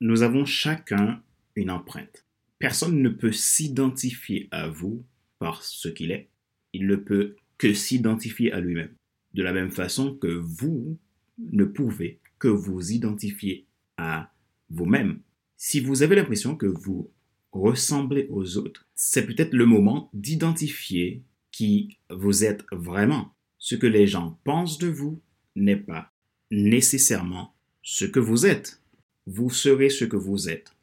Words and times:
nous 0.00 0.22
avons 0.22 0.44
chacun 0.44 1.22
une 1.56 1.70
empreinte. 1.70 2.24
Personne 2.58 3.02
ne 3.02 3.08
peut 3.08 3.32
s'identifier 3.32 4.48
à 4.50 4.68
vous 4.68 5.04
par 5.38 5.62
ce 5.62 5.88
qu'il 5.88 6.10
est. 6.10 6.28
Il 6.72 6.86
ne 6.86 6.96
peut 6.96 7.36
que 7.56 7.72
s'identifier 7.74 8.52
à 8.52 8.60
lui-même. 8.60 8.94
De 9.34 9.42
la 9.42 9.52
même 9.52 9.70
façon 9.70 10.14
que 10.14 10.28
vous 10.28 10.98
ne 11.38 11.64
pouvez 11.64 12.20
que 12.38 12.48
vous 12.48 12.92
identifier 12.92 13.66
à 13.96 14.32
vous-même. 14.70 15.20
Si 15.56 15.80
vous 15.80 16.02
avez 16.02 16.16
l'impression 16.16 16.56
que 16.56 16.66
vous 16.66 17.10
ressemblez 17.52 18.26
aux 18.30 18.56
autres, 18.58 18.86
c'est 18.94 19.26
peut-être 19.26 19.54
le 19.54 19.66
moment 19.66 20.10
d'identifier 20.12 21.22
qui 21.50 21.98
vous 22.10 22.44
êtes 22.44 22.64
vraiment. 22.70 23.34
Ce 23.58 23.74
que 23.74 23.86
les 23.86 24.06
gens 24.06 24.38
pensent 24.44 24.78
de 24.78 24.86
vous 24.86 25.20
n'est 25.56 25.76
pas 25.76 26.12
nécessairement 26.50 27.54
ce 27.82 28.04
que 28.04 28.20
vous 28.20 28.46
êtes. 28.46 28.80
Vous 29.30 29.50
serez 29.50 29.90
ce 29.90 30.06
que 30.06 30.16
vous 30.16 30.48
êtes 30.48 30.74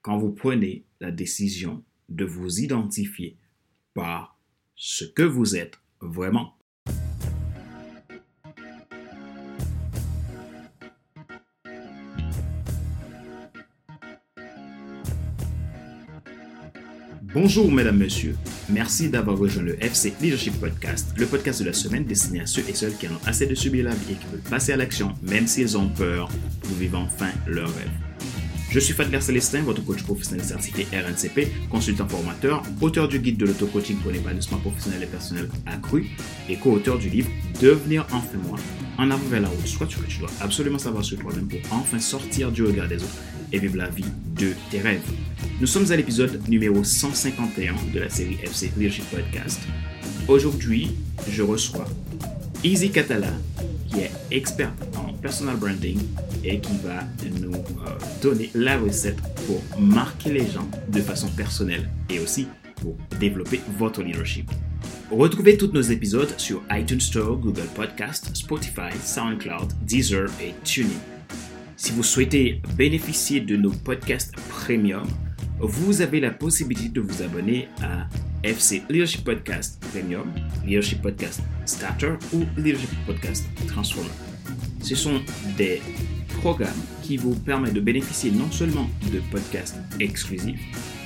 quand 0.00 0.16
vous 0.16 0.30
prenez 0.30 0.86
la 1.02 1.10
décision 1.10 1.84
de 2.08 2.24
vous 2.24 2.60
identifier 2.60 3.36
par 3.92 4.40
ce 4.76 5.04
que 5.04 5.22
vous 5.22 5.56
êtes 5.56 5.78
vraiment. 6.00 6.56
Bonjour 17.34 17.70
mesdames, 17.70 17.98
messieurs. 17.98 18.38
Merci 18.72 19.10
d'avoir 19.10 19.36
rejoint 19.36 19.62
le 19.62 19.82
FC 19.84 20.14
Leadership 20.22 20.58
Podcast, 20.58 21.12
le 21.18 21.26
podcast 21.26 21.60
de 21.60 21.66
la 21.66 21.74
semaine 21.74 22.04
destiné 22.04 22.40
à 22.40 22.46
ceux 22.46 22.64
et 22.66 22.74
celles 22.74 22.96
qui 22.96 23.06
en 23.06 23.12
ont 23.12 23.20
assez 23.26 23.46
de 23.46 23.54
subir 23.54 23.84
la 23.84 23.90
vie 23.90 24.12
et 24.12 24.14
qui 24.14 24.26
veulent 24.32 24.40
passer 24.48 24.72
à 24.72 24.76
l'action, 24.76 25.12
même 25.22 25.46
s'ils 25.46 25.76
ont 25.76 25.88
peur, 25.90 26.30
pour 26.62 26.74
vivre 26.76 26.98
enfin 26.98 27.28
leur 27.46 27.68
rêve. 27.68 27.90
Je 28.70 28.80
suis 28.80 28.94
Fadler 28.94 29.20
Célestin, 29.20 29.60
votre 29.60 29.84
coach 29.84 30.02
professionnel 30.02 30.42
certifié 30.42 30.86
RNCP, 30.90 31.68
consultant 31.68 32.08
formateur, 32.08 32.62
auteur 32.80 33.08
du 33.08 33.18
guide 33.18 33.36
de 33.36 33.44
l'auto-coaching 33.44 33.98
pour 33.98 34.10
l'épanouissement 34.10 34.58
professionnel 34.58 35.02
et 35.02 35.06
personnel 35.06 35.50
accru 35.66 36.06
et 36.48 36.56
co-auteur 36.56 36.98
du 36.98 37.10
livre 37.10 37.28
Devenir 37.60 38.06
enfin 38.10 38.38
moi. 38.48 38.58
En 38.96 39.10
avant 39.10 39.28
vers 39.28 39.42
la 39.42 39.48
route, 39.48 39.66
soit 39.66 39.86
ce 39.90 39.96
que 39.96 40.06
tu 40.06 40.20
dois 40.20 40.30
absolument 40.40 40.78
savoir 40.78 41.04
sur 41.04 41.18
toi-même 41.18 41.46
pour 41.46 41.60
enfin 41.72 41.98
sortir 41.98 42.50
du 42.50 42.62
regard 42.62 42.88
des 42.88 42.96
autres 42.96 43.18
et 43.52 43.58
vivre 43.58 43.76
la 43.76 43.90
vie 43.90 44.06
de 44.34 44.52
tes 44.70 44.80
rêves. 44.80 45.02
Nous 45.60 45.66
sommes 45.66 45.90
à 45.90 45.96
l'épisode 45.96 46.48
numéro 46.48 46.82
151 46.82 47.74
de 47.92 48.00
la 48.00 48.08
série 48.08 48.38
FC 48.42 48.72
Leadership 48.76 49.04
Podcast. 49.10 49.60
Aujourd'hui, 50.28 50.90
je 51.30 51.42
reçois 51.42 51.86
Easy 52.64 52.90
Catala, 52.90 53.32
qui 53.88 54.00
est 54.00 54.10
experte 54.30 54.82
en 54.96 55.12
personal 55.14 55.56
branding 55.56 55.98
et 56.44 56.58
qui 56.60 56.72
va 56.84 57.04
nous 57.40 57.54
euh, 57.54 57.98
donner 58.22 58.50
la 58.54 58.78
recette 58.78 59.20
pour 59.46 59.62
marquer 59.80 60.32
les 60.32 60.46
gens 60.50 60.68
de 60.88 61.00
façon 61.00 61.28
personnelle 61.28 61.88
et 62.10 62.18
aussi 62.18 62.46
pour 62.76 62.96
développer 63.20 63.60
votre 63.78 64.02
leadership. 64.02 64.50
Retrouvez 65.10 65.56
tous 65.56 65.70
nos 65.72 65.82
épisodes 65.82 66.32
sur 66.38 66.62
iTunes 66.70 67.00
Store, 67.00 67.36
Google 67.36 67.68
Podcast, 67.74 68.30
Spotify, 68.34 68.90
SoundCloud, 69.04 69.72
Deezer 69.82 70.26
et 70.40 70.54
TuneIn. 70.64 70.88
Si 71.76 71.92
vous 71.92 72.02
souhaitez 72.02 72.62
bénéficier 72.76 73.40
de 73.40 73.56
nos 73.56 73.72
podcasts 73.72 74.34
premium, 74.48 75.06
vous 75.62 76.02
avez 76.02 76.18
la 76.18 76.30
possibilité 76.30 76.88
de 76.88 77.00
vous 77.00 77.22
abonner 77.22 77.68
à 77.82 78.08
FC 78.42 78.82
Leadership 78.90 79.24
Podcast 79.24 79.80
Premium, 79.92 80.32
Leadership 80.66 81.00
Podcast 81.00 81.40
Starter 81.66 82.14
ou 82.32 82.44
Leadership 82.56 82.90
Podcast 83.06 83.46
Transformer. 83.68 84.10
Ce 84.82 84.96
sont 84.96 85.20
des 85.56 85.80
programmes 86.40 86.82
qui 87.02 87.16
vous 87.16 87.36
permettent 87.36 87.74
de 87.74 87.80
bénéficier 87.80 88.32
non 88.32 88.50
seulement 88.50 88.88
de 89.12 89.20
podcasts 89.30 89.76
exclusifs 90.00 90.60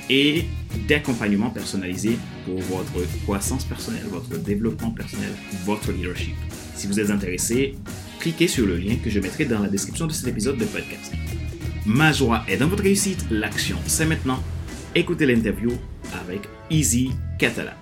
et 0.09 0.45
d'accompagnement 0.87 1.51
personnalisé 1.51 2.17
pour 2.45 2.59
votre 2.59 3.07
croissance 3.23 3.63
personnelle, 3.63 4.05
votre 4.09 4.39
développement 4.39 4.89
personnel, 4.89 5.29
votre 5.65 5.91
leadership. 5.91 6.33
Si 6.73 6.87
vous 6.87 6.99
êtes 6.99 7.11
intéressé, 7.11 7.75
cliquez 8.19 8.47
sur 8.47 8.65
le 8.65 8.77
lien 8.77 8.95
que 8.95 9.11
je 9.11 9.19
mettrai 9.19 9.45
dans 9.45 9.59
la 9.59 9.69
description 9.69 10.07
de 10.07 10.13
cet 10.13 10.27
épisode 10.27 10.57
de 10.57 10.65
podcast. 10.65 11.13
Ma 11.87 12.11
joie 12.11 12.43
est 12.49 12.57
dans 12.57 12.67
votre 12.67 12.83
réussite, 12.83 13.25
l'action 13.31 13.77
c'est 13.85 14.05
maintenant. 14.05 14.43
Écoutez 14.93 15.25
l'interview 15.25 15.71
avec 16.21 16.41
Easy 16.69 17.11
Catala. 17.39 17.77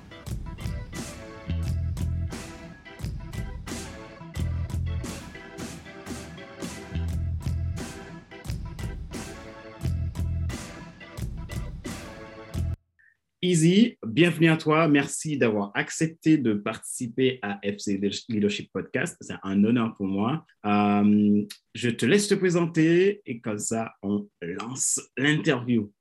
Easy, 13.47 13.95
bienvenue 14.03 14.49
à 14.49 14.57
toi. 14.57 14.87
Merci 14.87 15.37
d'avoir 15.37 15.69
accepté 15.75 16.39
de 16.39 16.55
participer 16.55 17.37
à 17.43 17.59
FC 17.61 18.01
Leadership 18.27 18.71
Podcast. 18.73 19.17
C'est 19.21 19.35
un 19.43 19.63
honneur 19.63 19.95
pour 19.97 20.07
moi. 20.07 20.43
Euh, 20.65 21.45
je 21.75 21.89
te 21.91 22.07
laisse 22.07 22.27
te 22.27 22.33
présenter 22.33 23.21
et 23.23 23.39
comme 23.41 23.59
ça, 23.59 23.93
on 24.01 24.27
lance 24.41 24.99
l'interview. 25.15 25.91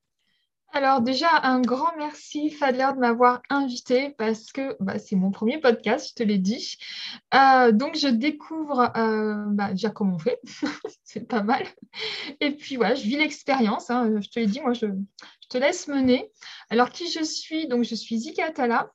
Alors 0.76 1.00
déjà, 1.02 1.28
un 1.44 1.60
grand 1.60 1.96
merci 1.98 2.50
Fadler 2.50 2.88
de 2.96 2.98
m'avoir 2.98 3.42
invité 3.48 4.10
parce 4.18 4.50
que 4.50 4.76
bah, 4.80 4.98
c'est 4.98 5.14
mon 5.14 5.30
premier 5.30 5.58
podcast, 5.58 6.08
je 6.10 6.14
te 6.14 6.22
l'ai 6.24 6.38
dit. 6.38 6.78
Euh, 7.32 7.70
donc 7.70 7.94
je 7.94 8.08
découvre 8.08 8.90
euh, 8.96 9.36
bah, 9.50 9.70
déjà 9.70 9.90
comment 9.90 10.16
on 10.16 10.18
fait, 10.18 10.40
c'est 11.04 11.28
pas 11.28 11.44
mal. 11.44 11.64
Et 12.40 12.50
puis 12.50 12.74
voilà, 12.74 12.96
je 12.96 13.04
vis 13.04 13.16
l'expérience, 13.16 13.88
hein. 13.88 14.20
je 14.20 14.28
te 14.28 14.40
l'ai 14.40 14.46
dit, 14.46 14.60
moi 14.62 14.72
je, 14.72 14.86
te 15.48 15.58
laisse 15.58 15.86
mener. 15.86 16.32
Alors 16.70 16.90
qui 16.90 17.08
je 17.08 17.22
suis? 17.22 17.68
Donc 17.68 17.84
je 17.84 17.94
suis 17.94 18.18
Zikatala. 18.18 18.90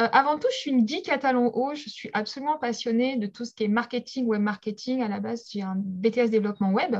Euh, 0.00 0.08
avant 0.12 0.38
tout, 0.38 0.48
je 0.50 0.56
suis 0.56 0.70
une 0.70 0.86
geek 0.86 1.04
catalan 1.06 1.50
haut. 1.54 1.74
Je 1.74 1.88
suis 1.88 2.10
absolument 2.12 2.58
passionnée 2.58 3.16
de 3.16 3.26
tout 3.26 3.44
ce 3.44 3.54
qui 3.54 3.64
est 3.64 3.68
marketing, 3.68 4.26
web 4.26 4.42
marketing. 4.42 5.02
À 5.02 5.08
la 5.08 5.20
base, 5.20 5.48
j'ai 5.50 5.62
un 5.62 5.74
BTS 5.76 6.28
développement 6.28 6.72
web, 6.72 6.92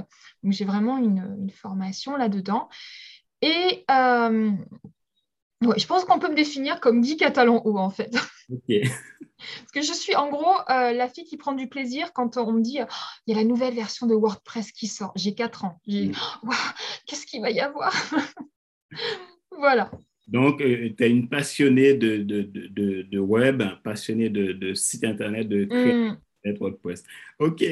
donc 0.42 0.52
j'ai 0.52 0.64
vraiment 0.64 0.96
une, 0.96 1.36
une 1.40 1.50
formation 1.50 2.16
là-dedans. 2.16 2.68
Et 3.42 3.84
euh, 3.90 4.50
je 5.76 5.86
pense 5.86 6.04
qu'on 6.04 6.18
peut 6.18 6.30
me 6.30 6.34
définir 6.34 6.80
comme 6.80 7.00
dit 7.00 7.16
catalan 7.16 7.60
haut, 7.64 7.76
en 7.76 7.90
fait. 7.90 8.10
Parce 8.58 9.72
que 9.74 9.82
je 9.82 9.92
suis 9.92 10.14
en 10.14 10.30
gros 10.30 10.54
euh, 10.70 10.92
la 10.92 11.08
fille 11.08 11.24
qui 11.24 11.36
prend 11.36 11.52
du 11.52 11.68
plaisir 11.68 12.12
quand 12.12 12.36
on 12.36 12.52
me 12.52 12.60
dit 12.60 12.78
oh, 12.80 12.86
il 13.26 13.34
y 13.34 13.36
a 13.36 13.42
la 13.42 13.46
nouvelle 13.46 13.74
version 13.74 14.06
de 14.06 14.14
WordPress 14.14 14.70
qui 14.70 14.86
sort. 14.86 15.12
J'ai 15.16 15.34
4 15.34 15.64
ans. 15.64 15.80
Mm. 15.86 16.12
Qu'est-ce 17.06 17.26
qu'il 17.26 17.40
va 17.40 17.50
y 17.50 17.60
avoir? 17.60 17.92
Voilà. 19.58 19.90
Donc, 20.28 20.60
euh, 20.60 20.90
tu 20.96 21.04
es 21.04 21.10
une 21.10 21.28
passionnée 21.28 21.94
de, 21.94 22.18
de, 22.18 22.42
de, 22.42 23.02
de, 23.02 23.18
web, 23.18 23.62
passionnée 23.84 24.28
de, 24.28 24.74
site 24.74 25.04
internet, 25.04 25.48
de 25.48 25.68
mm. 26.44 26.56
WordPress. 26.58 27.04
OK. 27.38 27.64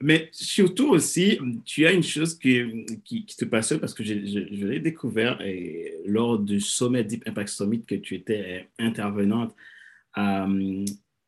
Mais 0.00 0.28
surtout 0.32 0.90
aussi, 0.90 1.38
tu 1.64 1.86
as 1.86 1.92
une 1.92 2.02
chose 2.02 2.38
qui, 2.38 2.84
qui, 3.04 3.24
te 3.26 3.44
passionne 3.44 3.80
parce 3.80 3.94
que 3.94 4.04
je, 4.04 4.14
je, 4.24 4.66
l'ai 4.66 4.80
découvert 4.80 5.40
et, 5.40 5.98
lors 6.06 6.38
du 6.38 6.60
sommet 6.60 7.04
Deep 7.04 7.26
Impact 7.26 7.48
Summit 7.48 7.84
que 7.84 7.94
tu 7.96 8.14
étais 8.14 8.68
intervenante. 8.78 9.54
Euh, 10.18 10.84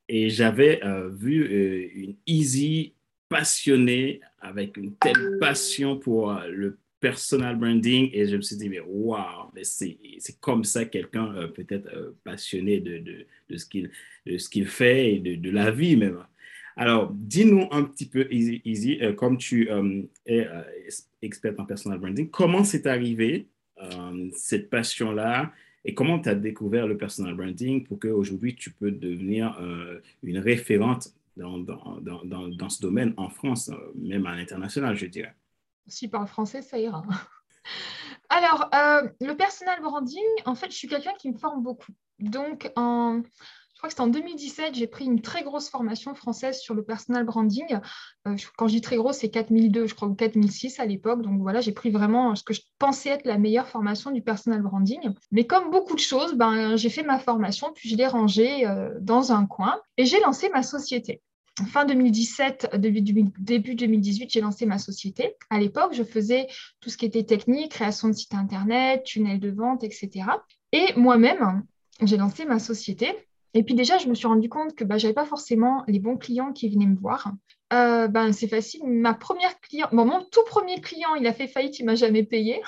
et 0.08 0.30
j'avais 0.30 0.84
euh, 0.84 1.08
vu 1.08 1.42
euh, 1.42 1.88
une 1.94 2.16
Easy 2.26 2.94
passionnée 3.28 4.20
avec 4.38 4.76
une 4.76 4.94
telle 4.96 5.38
passion 5.41 5.98
pour 5.98 6.32
le 6.48 6.78
personal 7.00 7.56
branding 7.56 8.10
et 8.12 8.26
je 8.26 8.36
me 8.36 8.42
suis 8.42 8.56
dit, 8.56 8.69
mais 8.69 8.80
waouh, 8.80 9.50
c'est 9.62 9.98
comme 10.41 10.62
ça 10.62 10.84
quelqu'un 10.84 11.48
peut-être 11.54 12.14
passionné 12.22 12.78
de, 12.80 12.98
de, 12.98 13.26
de 13.48 14.38
ce 14.38 14.48
qu'il 14.48 14.66
fait 14.66 15.14
et 15.14 15.19
de, 15.19 15.34
de 15.34 15.50
la 15.50 15.72
vie 15.72 15.96
même. 15.96 16.25
Alors, 16.76 17.10
dis-nous 17.10 17.69
un 17.70 17.84
petit 17.84 18.06
peu, 18.06 18.28
Easy, 18.31 18.98
euh, 19.00 19.14
comme 19.14 19.38
tu 19.38 19.70
euh, 19.70 20.03
es 20.26 20.47
euh, 20.47 20.62
experte 21.22 21.59
en 21.59 21.64
personal 21.64 21.98
branding, 21.98 22.28
comment 22.31 22.64
c'est 22.64 22.87
arrivé 22.87 23.49
cette 24.34 24.70
passion-là 24.70 25.52
et 25.84 25.93
comment 25.93 26.19
tu 26.19 26.31
as 26.31 26.34
découvert 26.34 26.87
le 26.87 26.96
personal 26.96 27.34
branding 27.34 27.84
pour 27.84 27.99
qu'aujourd'hui 27.99 28.56
tu 28.56 28.70
peux 28.70 28.90
devenir 28.90 29.61
une 30.23 30.38
référente 30.38 31.08
dans, 31.37 31.58
dans, 31.58 32.00
dans, 32.00 32.49
dans, 32.49 32.69
ce 32.70 32.81
domaine 32.81 33.12
en 33.19 33.28
France, 33.28 33.70
même 33.94 34.25
à 34.25 34.34
l'international, 34.34 34.96
je 34.96 35.05
dirais? 35.05 35.34
Si 35.87 36.08
parle 36.08 36.26
français, 36.26 36.62
ça 36.62 36.78
ira. 36.78 37.05
Alors, 38.31 38.70
le 39.20 39.34
personal 39.34 39.82
branding, 39.82 40.25
en 40.46 40.55
fait, 40.55 40.70
je 40.70 40.76
suis 40.76 40.88
quelqu'un 40.88 41.12
qui 41.19 41.31
me 41.31 41.37
forme 41.37 41.62
beaucoup. 41.62 41.93
Donc, 42.19 42.73
en, 42.76 43.20
je 43.76 43.81
crois 43.81 43.88
que 43.88 43.93
c'était 43.93 44.02
en 44.05 44.06
2017, 44.06 44.75
j'ai 44.75 44.87
pris 44.87 45.05
une 45.05 45.20
très 45.20 45.43
grosse 45.43 45.69
formation 45.69 46.14
française 46.14 46.58
sur 46.58 46.73
le 46.73 46.82
personal 46.82 47.26
branding. 47.26 47.78
Euh, 48.26 48.34
quand 48.56 48.69
je 48.69 48.73
dis 48.73 48.81
très 48.81 48.96
grosse, 48.96 49.19
c'est 49.19 49.28
4002, 49.28 49.87
je 49.87 49.94
crois, 49.94 50.08
ou 50.08 50.14
4006 50.14 50.81
à 50.81 50.87
l'époque. 50.87 51.20
Donc 51.20 51.43
voilà, 51.43 51.61
j'ai 51.61 51.73
pris 51.73 51.90
vraiment 51.90 52.34
ce 52.34 52.43
que 52.43 52.55
je 52.55 52.62
pensais 52.78 53.11
être 53.11 53.26
la 53.26 53.37
meilleure 53.37 53.69
formation 53.69 54.12
du 54.12 54.23
personal 54.23 54.62
branding. 54.62 55.11
Mais 55.31 55.46
comme 55.46 55.70
beaucoup 55.70 55.94
de 55.94 56.00
choses, 56.00 56.37
ben, 56.37 56.75
j'ai 56.76 56.88
fait 56.88 57.02
ma 57.02 57.19
formation, 57.19 57.70
puis 57.75 57.90
je 57.90 57.96
l'ai 57.96 58.06
rangée 58.06 58.67
euh, 58.67 58.94
dans 59.02 59.32
un 59.32 59.44
coin 59.44 59.78
et 59.99 60.06
j'ai 60.06 60.20
lancé 60.20 60.49
ma 60.49 60.62
société. 60.62 61.20
fin 61.67 61.84
2017, 61.84 62.76
début, 62.76 63.02
début 63.38 63.75
2018, 63.75 64.31
j'ai 64.31 64.40
lancé 64.40 64.64
ma 64.64 64.78
société. 64.78 65.34
À 65.50 65.61
l'époque, 65.61 65.93
je 65.93 66.02
faisais 66.02 66.46
tout 66.81 66.88
ce 66.88 66.96
qui 66.96 67.05
était 67.05 67.25
technique, 67.25 67.73
création 67.73 68.08
de 68.08 68.14
site 68.14 68.32
internet, 68.32 69.05
tunnel 69.05 69.38
de 69.38 69.50
vente, 69.50 69.84
etc. 69.84 70.25
Et 70.73 70.94
moi-même, 70.96 71.62
j'ai 72.02 72.17
lancé 72.17 72.46
ma 72.46 72.58
société. 72.58 73.14
Et 73.56 73.62
puis 73.62 73.75
déjà, 73.75 73.97
je 73.97 74.08
me 74.08 74.14
suis 74.14 74.26
rendu 74.26 74.50
compte 74.50 74.75
que 74.75 74.85
bah, 74.85 74.99
je 74.99 75.06
n'avais 75.06 75.14
pas 75.14 75.25
forcément 75.25 75.82
les 75.88 75.99
bons 75.99 76.19
clients 76.19 76.53
qui 76.53 76.69
venaient 76.69 76.85
me 76.85 76.99
voir. 76.99 77.32
Euh, 77.73 78.06
ben, 78.06 78.31
c'est 78.32 78.49
facile. 78.49 78.82
Ma 78.85 79.14
première 79.14 79.58
client, 79.61 79.88
mon 79.93 80.23
tout 80.31 80.44
premier 80.44 80.79
client, 80.82 81.14
il 81.14 81.26
a 81.26 81.32
fait 81.32 81.49
faillite, 81.49 81.79
il 81.79 81.87
m'a 81.87 81.94
jamais 81.94 82.23
payé. 82.23 82.61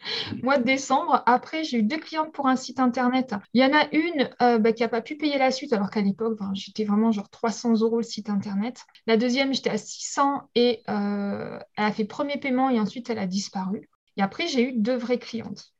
Mois 0.42 0.58
de 0.58 0.64
décembre, 0.64 1.22
après, 1.26 1.62
j'ai 1.62 1.78
eu 1.78 1.82
deux 1.84 1.98
clientes 1.98 2.32
pour 2.32 2.48
un 2.48 2.56
site 2.56 2.80
internet. 2.80 3.36
Il 3.54 3.62
y 3.62 3.64
en 3.64 3.72
a 3.72 3.86
une 3.92 4.28
euh, 4.42 4.58
bah, 4.58 4.72
qui 4.72 4.82
n'a 4.82 4.88
pas 4.88 5.00
pu 5.00 5.16
payer 5.16 5.38
la 5.38 5.52
suite, 5.52 5.72
alors 5.72 5.90
qu'à 5.90 6.00
l'époque, 6.00 6.40
j'étais 6.54 6.84
vraiment 6.84 7.12
genre 7.12 7.30
300 7.30 7.80
euros 7.82 7.98
le 7.98 8.02
site 8.02 8.28
internet. 8.28 8.84
La 9.06 9.16
deuxième, 9.16 9.54
j'étais 9.54 9.70
à 9.70 9.78
600 9.78 10.50
et 10.56 10.82
euh, 10.88 11.56
elle 11.76 11.84
a 11.84 11.92
fait 11.92 12.04
premier 12.04 12.38
paiement 12.38 12.68
et 12.68 12.80
ensuite 12.80 13.10
elle 13.10 13.20
a 13.20 13.28
disparu. 13.28 13.88
Et 14.16 14.22
après, 14.22 14.48
j'ai 14.48 14.70
eu 14.70 14.72
deux 14.72 14.96
vraies 14.96 15.20
clientes. 15.20 15.75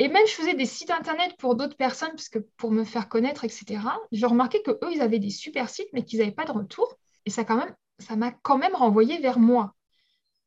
Et 0.00 0.08
même, 0.08 0.26
je 0.26 0.32
faisais 0.32 0.54
des 0.54 0.64
sites 0.64 0.90
internet 0.90 1.36
pour 1.36 1.56
d'autres 1.56 1.76
personnes, 1.76 2.14
pour 2.56 2.70
me 2.70 2.84
faire 2.84 3.10
connaître, 3.10 3.44
etc. 3.44 3.82
Je 4.12 4.24
remarquais 4.24 4.62
que 4.62 4.70
eux, 4.70 4.92
ils 4.92 5.02
avaient 5.02 5.18
des 5.18 5.28
super 5.28 5.68
sites, 5.68 5.90
mais 5.92 6.06
qu'ils 6.06 6.20
n'avaient 6.20 6.32
pas 6.32 6.46
de 6.46 6.52
retour. 6.52 6.96
Et 7.26 7.30
ça, 7.30 7.44
quand 7.44 7.58
même, 7.58 7.74
ça 7.98 8.16
m'a 8.16 8.32
quand 8.32 8.56
même 8.56 8.74
renvoyé 8.74 9.18
vers 9.18 9.38
moi. 9.38 9.74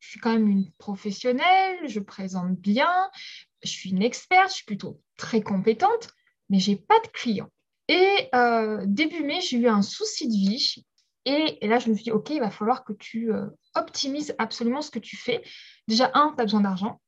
Je 0.00 0.10
suis 0.10 0.18
quand 0.18 0.32
même 0.32 0.48
une 0.48 0.72
professionnelle, 0.72 1.86
je 1.86 2.00
présente 2.00 2.56
bien, 2.56 2.90
je 3.62 3.70
suis 3.70 3.90
une 3.90 4.02
experte, 4.02 4.50
je 4.50 4.56
suis 4.56 4.64
plutôt 4.64 5.00
très 5.16 5.40
compétente, 5.40 6.08
mais 6.50 6.58
je 6.58 6.72
n'ai 6.72 6.76
pas 6.76 6.98
de 6.98 7.08
clients. 7.12 7.50
Et 7.86 8.28
euh, 8.34 8.82
début 8.88 9.22
mai, 9.22 9.40
j'ai 9.40 9.58
eu 9.58 9.68
un 9.68 9.82
souci 9.82 10.26
de 10.26 10.32
vie. 10.32 10.84
Et, 11.26 11.64
là, 11.64 11.78
je 11.78 11.90
me 11.90 11.94
suis 11.94 12.04
dit, 12.04 12.10
OK, 12.10 12.30
il 12.30 12.40
va 12.40 12.50
falloir 12.50 12.82
que 12.82 12.92
tu 12.92 13.32
euh, 13.32 13.46
optimises 13.76 14.34
absolument 14.38 14.82
ce 14.82 14.90
que 14.90 14.98
tu 14.98 15.16
fais. 15.16 15.44
Déjà, 15.86 16.10
un, 16.14 16.34
tu 16.36 16.40
as 16.42 16.44
besoin 16.44 16.62
d'argent 16.62 17.00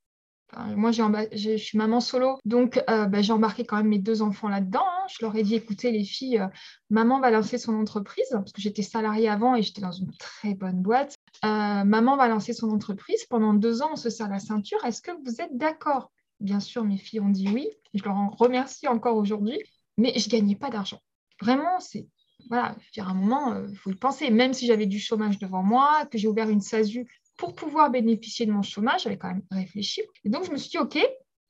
moi, 0.76 0.90
je 0.90 1.56
suis 1.56 1.76
maman 1.76 2.00
solo, 2.00 2.38
donc 2.44 2.82
euh, 2.88 3.06
bah, 3.06 3.20
j'ai 3.20 3.32
embarqué 3.32 3.64
quand 3.64 3.76
même 3.76 3.88
mes 3.88 3.98
deux 3.98 4.22
enfants 4.22 4.48
là-dedans. 4.48 4.84
Hein. 4.84 5.06
Je 5.08 5.24
leur 5.24 5.34
ai 5.36 5.42
dit, 5.42 5.54
écoutez 5.54 5.90
les 5.90 6.04
filles, 6.04 6.38
euh, 6.38 6.48
maman 6.88 7.20
va 7.20 7.30
lancer 7.30 7.58
son 7.58 7.74
entreprise, 7.74 8.28
parce 8.30 8.52
que 8.52 8.60
j'étais 8.60 8.82
salariée 8.82 9.28
avant 9.28 9.54
et 9.54 9.62
j'étais 9.62 9.80
dans 9.80 9.92
une 9.92 10.12
très 10.16 10.54
bonne 10.54 10.80
boîte. 10.80 11.16
Euh, 11.44 11.84
maman 11.84 12.16
va 12.16 12.28
lancer 12.28 12.52
son 12.52 12.70
entreprise. 12.70 13.24
Pendant 13.26 13.54
deux 13.54 13.82
ans, 13.82 13.90
on 13.92 13.96
se 13.96 14.08
serre 14.08 14.30
la 14.30 14.38
ceinture. 14.38 14.82
Est-ce 14.84 15.02
que 15.02 15.10
vous 15.24 15.40
êtes 15.40 15.56
d'accord? 15.56 16.10
Bien 16.40 16.60
sûr, 16.60 16.84
mes 16.84 16.98
filles 16.98 17.20
ont 17.20 17.28
dit 17.28 17.48
oui. 17.52 17.68
Je 17.94 18.04
leur 18.04 18.14
en 18.14 18.30
remercie 18.30 18.88
encore 18.88 19.16
aujourd'hui, 19.16 19.58
mais 19.98 20.12
je 20.16 20.26
ne 20.26 20.30
gagnais 20.30 20.56
pas 20.56 20.70
d'argent. 20.70 21.00
Vraiment, 21.40 21.80
c'est 21.80 22.06
voilà, 22.48 22.76
je 22.92 23.00
un 23.00 23.14
moment, 23.14 23.60
il 23.68 23.76
faut 23.76 23.90
le 23.90 23.96
penser. 23.96 24.30
Même 24.30 24.52
si 24.52 24.66
j'avais 24.66 24.86
du 24.86 25.00
chômage 25.00 25.38
devant 25.38 25.64
moi, 25.64 26.06
que 26.06 26.16
j'ai 26.16 26.28
ouvert 26.28 26.48
une 26.48 26.60
SASU 26.60 27.08
pour 27.36 27.54
pouvoir 27.54 27.90
bénéficier 27.90 28.46
de 28.46 28.52
mon 28.52 28.62
chômage, 28.62 29.02
j'avais 29.02 29.18
quand 29.18 29.28
même 29.28 29.42
réfléchi. 29.50 30.02
Et 30.24 30.28
donc, 30.28 30.44
je 30.44 30.50
me 30.50 30.56
suis 30.56 30.70
dit, 30.70 30.78
OK, 30.78 30.98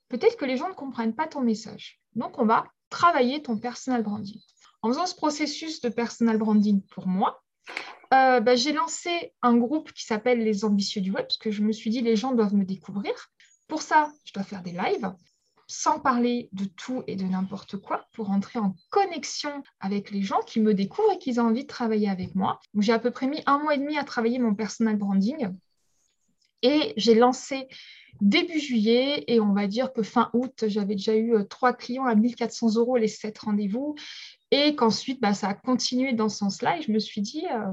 peut-être 0.09 0.37
que 0.37 0.45
les 0.45 0.57
gens 0.57 0.69
ne 0.69 0.75
comprennent 0.75 1.15
pas 1.15 1.27
ton 1.27 1.41
message. 1.41 2.01
Donc, 2.15 2.39
on 2.39 2.45
va 2.45 2.67
travailler 2.91 3.43
ton 3.43 3.59
personal 3.59 4.03
branding. 4.03 4.41
En 4.83 4.89
faisant 4.89 5.07
ce 5.07 5.15
processus 5.15 5.81
de 5.81 5.89
personal 5.89 6.39
branding 6.39 6.83
pour 6.83 7.07
moi, 7.07 7.43
euh, 8.15 8.41
bah, 8.41 8.55
j'ai 8.55 8.73
lancé 8.73 9.33
un 9.43 9.57
groupe 9.57 9.93
qui 9.93 10.05
s'appelle 10.05 10.39
Les 10.39 10.65
Ambitieux 10.65 11.01
du 11.01 11.11
Web, 11.11 11.27
parce 11.27 11.39
que 11.39 11.51
je 11.51 11.63
me 11.63 11.73
suis 11.73 11.91
dit, 11.91 12.01
les 12.03 12.17
gens 12.17 12.33
doivent 12.33 12.55
me 12.55 12.65
découvrir. 12.65 13.13
Pour 13.69 13.83
ça, 13.83 14.13
je 14.25 14.33
dois 14.33 14.45
faire 14.45 14.63
des 14.63 14.73
lives 14.73 15.13
sans 15.69 15.99
parler 15.99 16.49
de 16.53 16.65
tout 16.65 17.03
et 17.07 17.17
de 17.17 17.25
n'importe 17.25 17.77
quoi 17.77 18.07
pour 18.13 18.31
entrer 18.31 18.59
en 18.59 18.77
connexion 18.91 19.63
avec 19.81 20.11
les 20.11 20.23
gens 20.23 20.41
qui 20.47 20.61
me 20.61 20.75
découvrent 20.75 21.13
et 21.13 21.19
qui 21.19 21.39
ont 21.41 21.47
envie 21.47 21.63
de 21.63 21.69
travailler 21.69 22.09
avec 22.09 22.35
moi. 22.35 22.61
J'ai 22.79 22.93
à 22.93 22.99
peu 22.99 23.11
près 23.11 23.27
mis 23.27 23.43
un 23.47 23.59
mois 23.59 23.75
et 23.75 23.79
demi 23.79 23.99
à 23.99 24.05
travailler 24.05 24.39
mon 24.39 24.55
personal 24.55 24.97
branding 24.97 25.53
et 26.67 26.93
j'ai 26.97 27.15
lancé 27.15 27.69
début 28.21 28.59
juillet 28.59 29.23
et 29.29 29.39
on 29.39 29.53
va 29.53 29.69
dire 29.69 29.93
que 29.93 30.03
fin 30.03 30.31
août, 30.33 30.65
j'avais 30.67 30.97
déjà 30.97 31.15
eu 31.15 31.37
euh, 31.37 31.45
trois 31.45 31.73
clients 31.73 32.07
à 32.07 32.17
1400 32.17 32.75
euros 32.75 32.97
les 32.97 33.07
sept 33.07 33.39
rendez-vous 33.39 33.95
et 34.51 34.75
qu'ensuite, 34.75 35.21
bah, 35.21 35.33
ça 35.33 35.49
a 35.49 35.55
continué 35.55 36.13
dans 36.13 36.29
ce 36.29 36.39
sens-là 36.39 36.79
et 36.79 36.83
je 36.83 36.91
me 36.91 36.99
suis 36.99 37.21
dit 37.21 37.45
euh, 37.53 37.71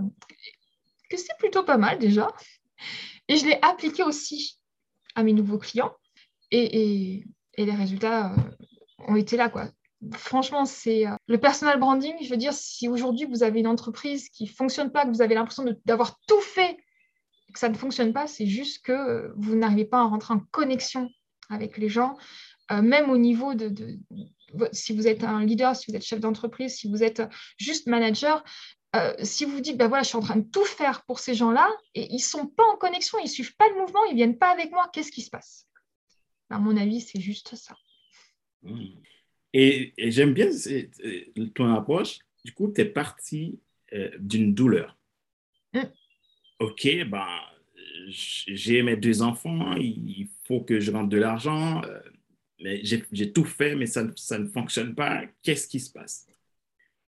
que 1.10 1.18
c'est 1.18 1.36
plutôt 1.40 1.64
pas 1.64 1.78
mal 1.78 1.98
déjà. 1.98 2.28
Et 3.30 3.38
je 3.38 3.46
l'ai 3.48 3.58
appliqué 3.64 4.04
aussi 4.04 4.60
à 5.16 5.24
mes 5.24 5.34
nouveaux 5.34 5.58
clients 5.58 5.94
et, 6.52 7.24
les 7.58 7.72
résultats 7.72 8.32
euh, 8.34 8.38
ont 9.08 9.16
été 9.16 9.38
là. 9.38 9.50
Quoi. 9.50 9.70
Franchement, 10.14 10.66
c'est 10.66 11.06
le 11.26 11.38
personal 11.40 11.80
branding. 11.80 12.14
Je 12.22 12.30
veux 12.30 12.38
dire, 12.38 12.54
si 12.54 12.88
aujourd'hui 12.88 13.26
vous 13.26 13.42
avez 13.42 13.60
une 13.60 13.68
entreprise 13.68 14.30
qui 14.30 14.44
ne 14.44 14.50
fonctionne 14.50 14.92
pas, 14.92 15.06
que 15.06 15.10
vous 15.10 15.24
avez 15.24 15.34
l'impression 15.34 15.66
d'avoir 15.86 16.20
tout 16.28 16.42
fait 16.42 16.78
que 17.54 17.60
ça 17.60 17.70
ne 17.70 17.76
fonctionne 17.76 18.14
pas, 18.14 18.28
c'est 18.28 18.48
juste 18.48 18.84
que 18.84 19.32
vous 19.38 19.56
n'arrivez 19.56 19.86
pas 19.86 20.00
à 20.00 20.04
rentrer 20.04 20.34
en 20.34 20.40
connexion 20.52 21.10
avec 21.50 21.78
les 21.78 21.90
gens, 21.90 22.18
euh, 22.72 22.82
même 22.82 23.10
au 23.10 23.18
niveau 23.18 23.54
de, 23.54 24.00
si 24.72 24.96
vous 24.96 25.08
êtes 25.08 25.24
un 25.24 25.46
leader, 25.46 25.76
si 25.76 25.90
vous 25.90 25.96
êtes 25.96 26.04
chef 26.04 26.20
d'entreprise, 26.20 26.76
si 26.76 26.90
vous 26.90 27.04
êtes 27.04 27.22
juste 27.58 27.88
manager, 27.88 28.44
euh, 28.96 29.14
si 29.24 29.46
vous 29.46 29.60
dites, 29.60 29.78
ben 29.78 29.88
voilà, 29.88 30.04
je 30.04 30.10
suis 30.10 30.18
en 30.18 30.22
train 30.22 30.38
de 30.38 30.50
tout 30.50 30.66
faire 30.66 31.04
pour 31.06 31.20
ces 31.20 31.34
gens-là, 31.34 31.70
et 31.96 32.08
ils 32.12 32.18
ne 32.18 32.22
sont 32.22 32.48
pas 32.48 32.64
en 32.72 32.78
connexion, 32.78 33.18
ils 33.20 33.24
ne 33.24 33.30
suivent 33.30 33.56
pas 33.56 33.68
le 33.70 33.80
mouvement, 33.80 34.04
ils 34.06 34.12
ne 34.12 34.18
viennent 34.18 34.38
pas 34.38 34.52
avec 34.52 34.72
moi, 34.72 34.90
qu'est-ce 34.94 35.12
qui 35.12 35.22
se 35.22 35.30
passe? 35.30 35.68
À 36.50 36.60
mon 36.60 36.78
avis, 36.78 37.02
c'est 37.02 37.20
juste 37.20 37.56
ça. 37.56 37.76
Mmh. 38.62 38.86
Et, 39.54 39.94
j'aime 39.98 40.34
bien 40.34 40.50
ton 41.56 41.74
approche. 41.74 42.20
Du 42.46 42.54
coup, 42.54 42.72
tu 42.72 42.82
es 42.82 42.86
parti 42.86 43.60
euh, 43.94 44.12
d'une 44.20 44.54
douleur. 44.54 44.98
Mmh. 45.74 45.82
OK, 46.60 46.88
ben, 47.08 47.28
j'ai 48.08 48.84
mes 48.84 48.96
deux 48.96 49.22
enfants, 49.22 49.76
il 49.76 50.28
faut 50.46 50.62
que 50.62 50.80
je 50.80 50.92
rentre 50.92 51.10
de 51.10 51.18
l'argent, 51.18 51.82
euh, 51.84 52.00
mais 52.62 52.82
j'ai 52.84 53.32
tout 53.32 53.46
fait, 53.46 53.76
mais 53.76 53.86
ça, 53.86 54.04
ne 54.04 54.48
fonctionne 54.48 54.96
pas. 54.96 55.24
Qu'est-ce 55.42 55.68
qui 55.68 55.80
se 55.80 55.92
passe? 55.92 56.28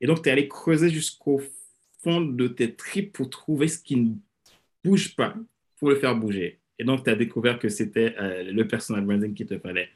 Et 0.00 0.06
donc, 0.06 0.23
tu 0.23 0.29
es 0.29 0.32
allé 0.32 0.49
creuser 0.49 0.91
jusqu'au 0.91 1.41
fond 2.02 2.20
de 2.20 2.49
tes 2.49 2.75
tripes 2.75 3.12
pour 3.12 3.31
trouver 3.31 3.69
ce 3.69 3.79
qui 3.79 3.96
ne 3.96 4.14
bouge 4.82 5.14
pas, 5.14 5.35
pour 5.79 5.91
le 5.91 5.96
faire 5.96 6.17
bouger. 6.17 6.61
Et 6.79 6.85
donc, 6.85 7.05
tu 7.05 7.11
as 7.11 7.14
découvert 7.14 7.58
que 7.58 7.69
c'était 7.69 8.14
euh, 8.19 8.50
le 8.50 8.67
personal 8.67 9.05
branding 9.05 9.32
qui 9.32 9.46
te 9.46 9.58
fallait. 9.58 9.91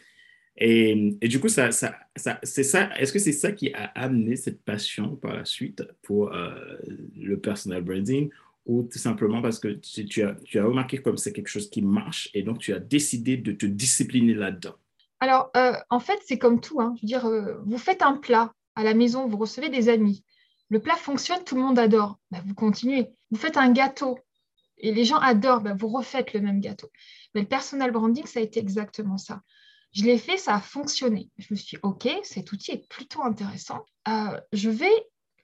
Et, 0.57 1.17
du 1.23 1.39
coup, 1.41 1.49
c'est 1.49 1.71
ça. 1.71 2.09
Est-ce 2.17 3.13
que 3.13 3.19
c'est 3.19 3.33
ça 3.33 3.53
qui 3.53 3.73
a 3.73 3.85
amené 3.95 4.37
cette 4.37 4.63
passion 4.63 5.15
par 5.17 5.35
la 5.35 5.45
suite 5.45 5.85
pour 6.03 6.33
euh, 6.33 6.77
le 7.17 7.39
personal 7.39 7.83
branding 7.83 8.31
ou 8.69 8.83
tout 8.85 8.99
simplement 8.99 9.43
parce 9.43 9.59
que 9.59 9.69
tu, 9.69 10.23
as, 10.23 10.37
remarqué 10.63 10.99
comme 10.99 11.17
c'est 11.17 11.33
quelque 11.33 11.49
chose 11.49 11.71
qui 11.71 11.83
marche 11.83 12.29
et 12.35 12.43
donc 12.43 12.59
tu 12.59 12.73
as 12.73 12.79
décidé 12.79 13.37
de 13.37 13.53
te 13.53 13.67
discipliner 13.67 14.35
là-dedans 14.35 14.75
Alors, 15.21 15.51
euh, 15.57 15.73
en 15.91 15.99
fait, 15.99 16.19
c'est 16.25 16.39
comme 16.39 16.61
tout. 16.61 16.81
Hein. 16.81 16.95
Je 16.97 17.03
veux 17.03 17.07
dire, 17.07 17.27
euh, 17.27 17.55
vous 17.65 17.79
faites 17.79 18.03
un 18.03 18.17
plat 18.17 18.53
à 18.77 18.85
la 18.85 18.95
maison, 18.95 19.27
vous 19.27 19.39
recevez 19.39 19.71
des 19.71 19.89
amis. 19.89 20.23
Le 20.69 20.81
plat 20.81 20.97
fonctionne, 20.97 21.43
tout 21.45 21.57
le 21.57 21.63
monde 21.63 21.79
adore. 21.79 22.21
Bah, 22.31 22.39
vous 22.45 22.55
continuez. 22.55 23.09
Vous 23.31 23.39
faites 23.39 23.57
un 23.57 23.73
gâteau 23.73 24.19
et 24.81 24.93
les 24.93 25.05
gens 25.05 25.19
adorent, 25.19 25.61
bah, 25.61 25.75
vous 25.75 25.89
refaites 25.89 26.33
le 26.35 26.41
même 26.41 26.61
gâteau. 26.61 26.89
Mais 27.35 27.41
le 27.41 27.49
personal 27.49 27.91
branding, 27.91 28.27
ça 28.27 28.41
a 28.41 28.43
été 28.43 28.61
exactement 28.61 29.19
ça. 29.19 29.43
Je 29.93 30.05
l'ai 30.05 30.19
fait, 30.19 30.37
ça 30.37 30.55
a 30.55 30.61
fonctionné. 30.61 31.31
Je 31.39 31.47
me 31.51 31.57
suis 31.57 31.77
dit, 31.77 31.81
OK, 31.83 32.09
cet 32.23 32.53
outil 32.53 32.73
est 32.73 32.89
plutôt 32.89 33.23
intéressant. 33.23 33.85
Euh, 34.09 34.39
je 34.53 34.69
vais 34.69 34.93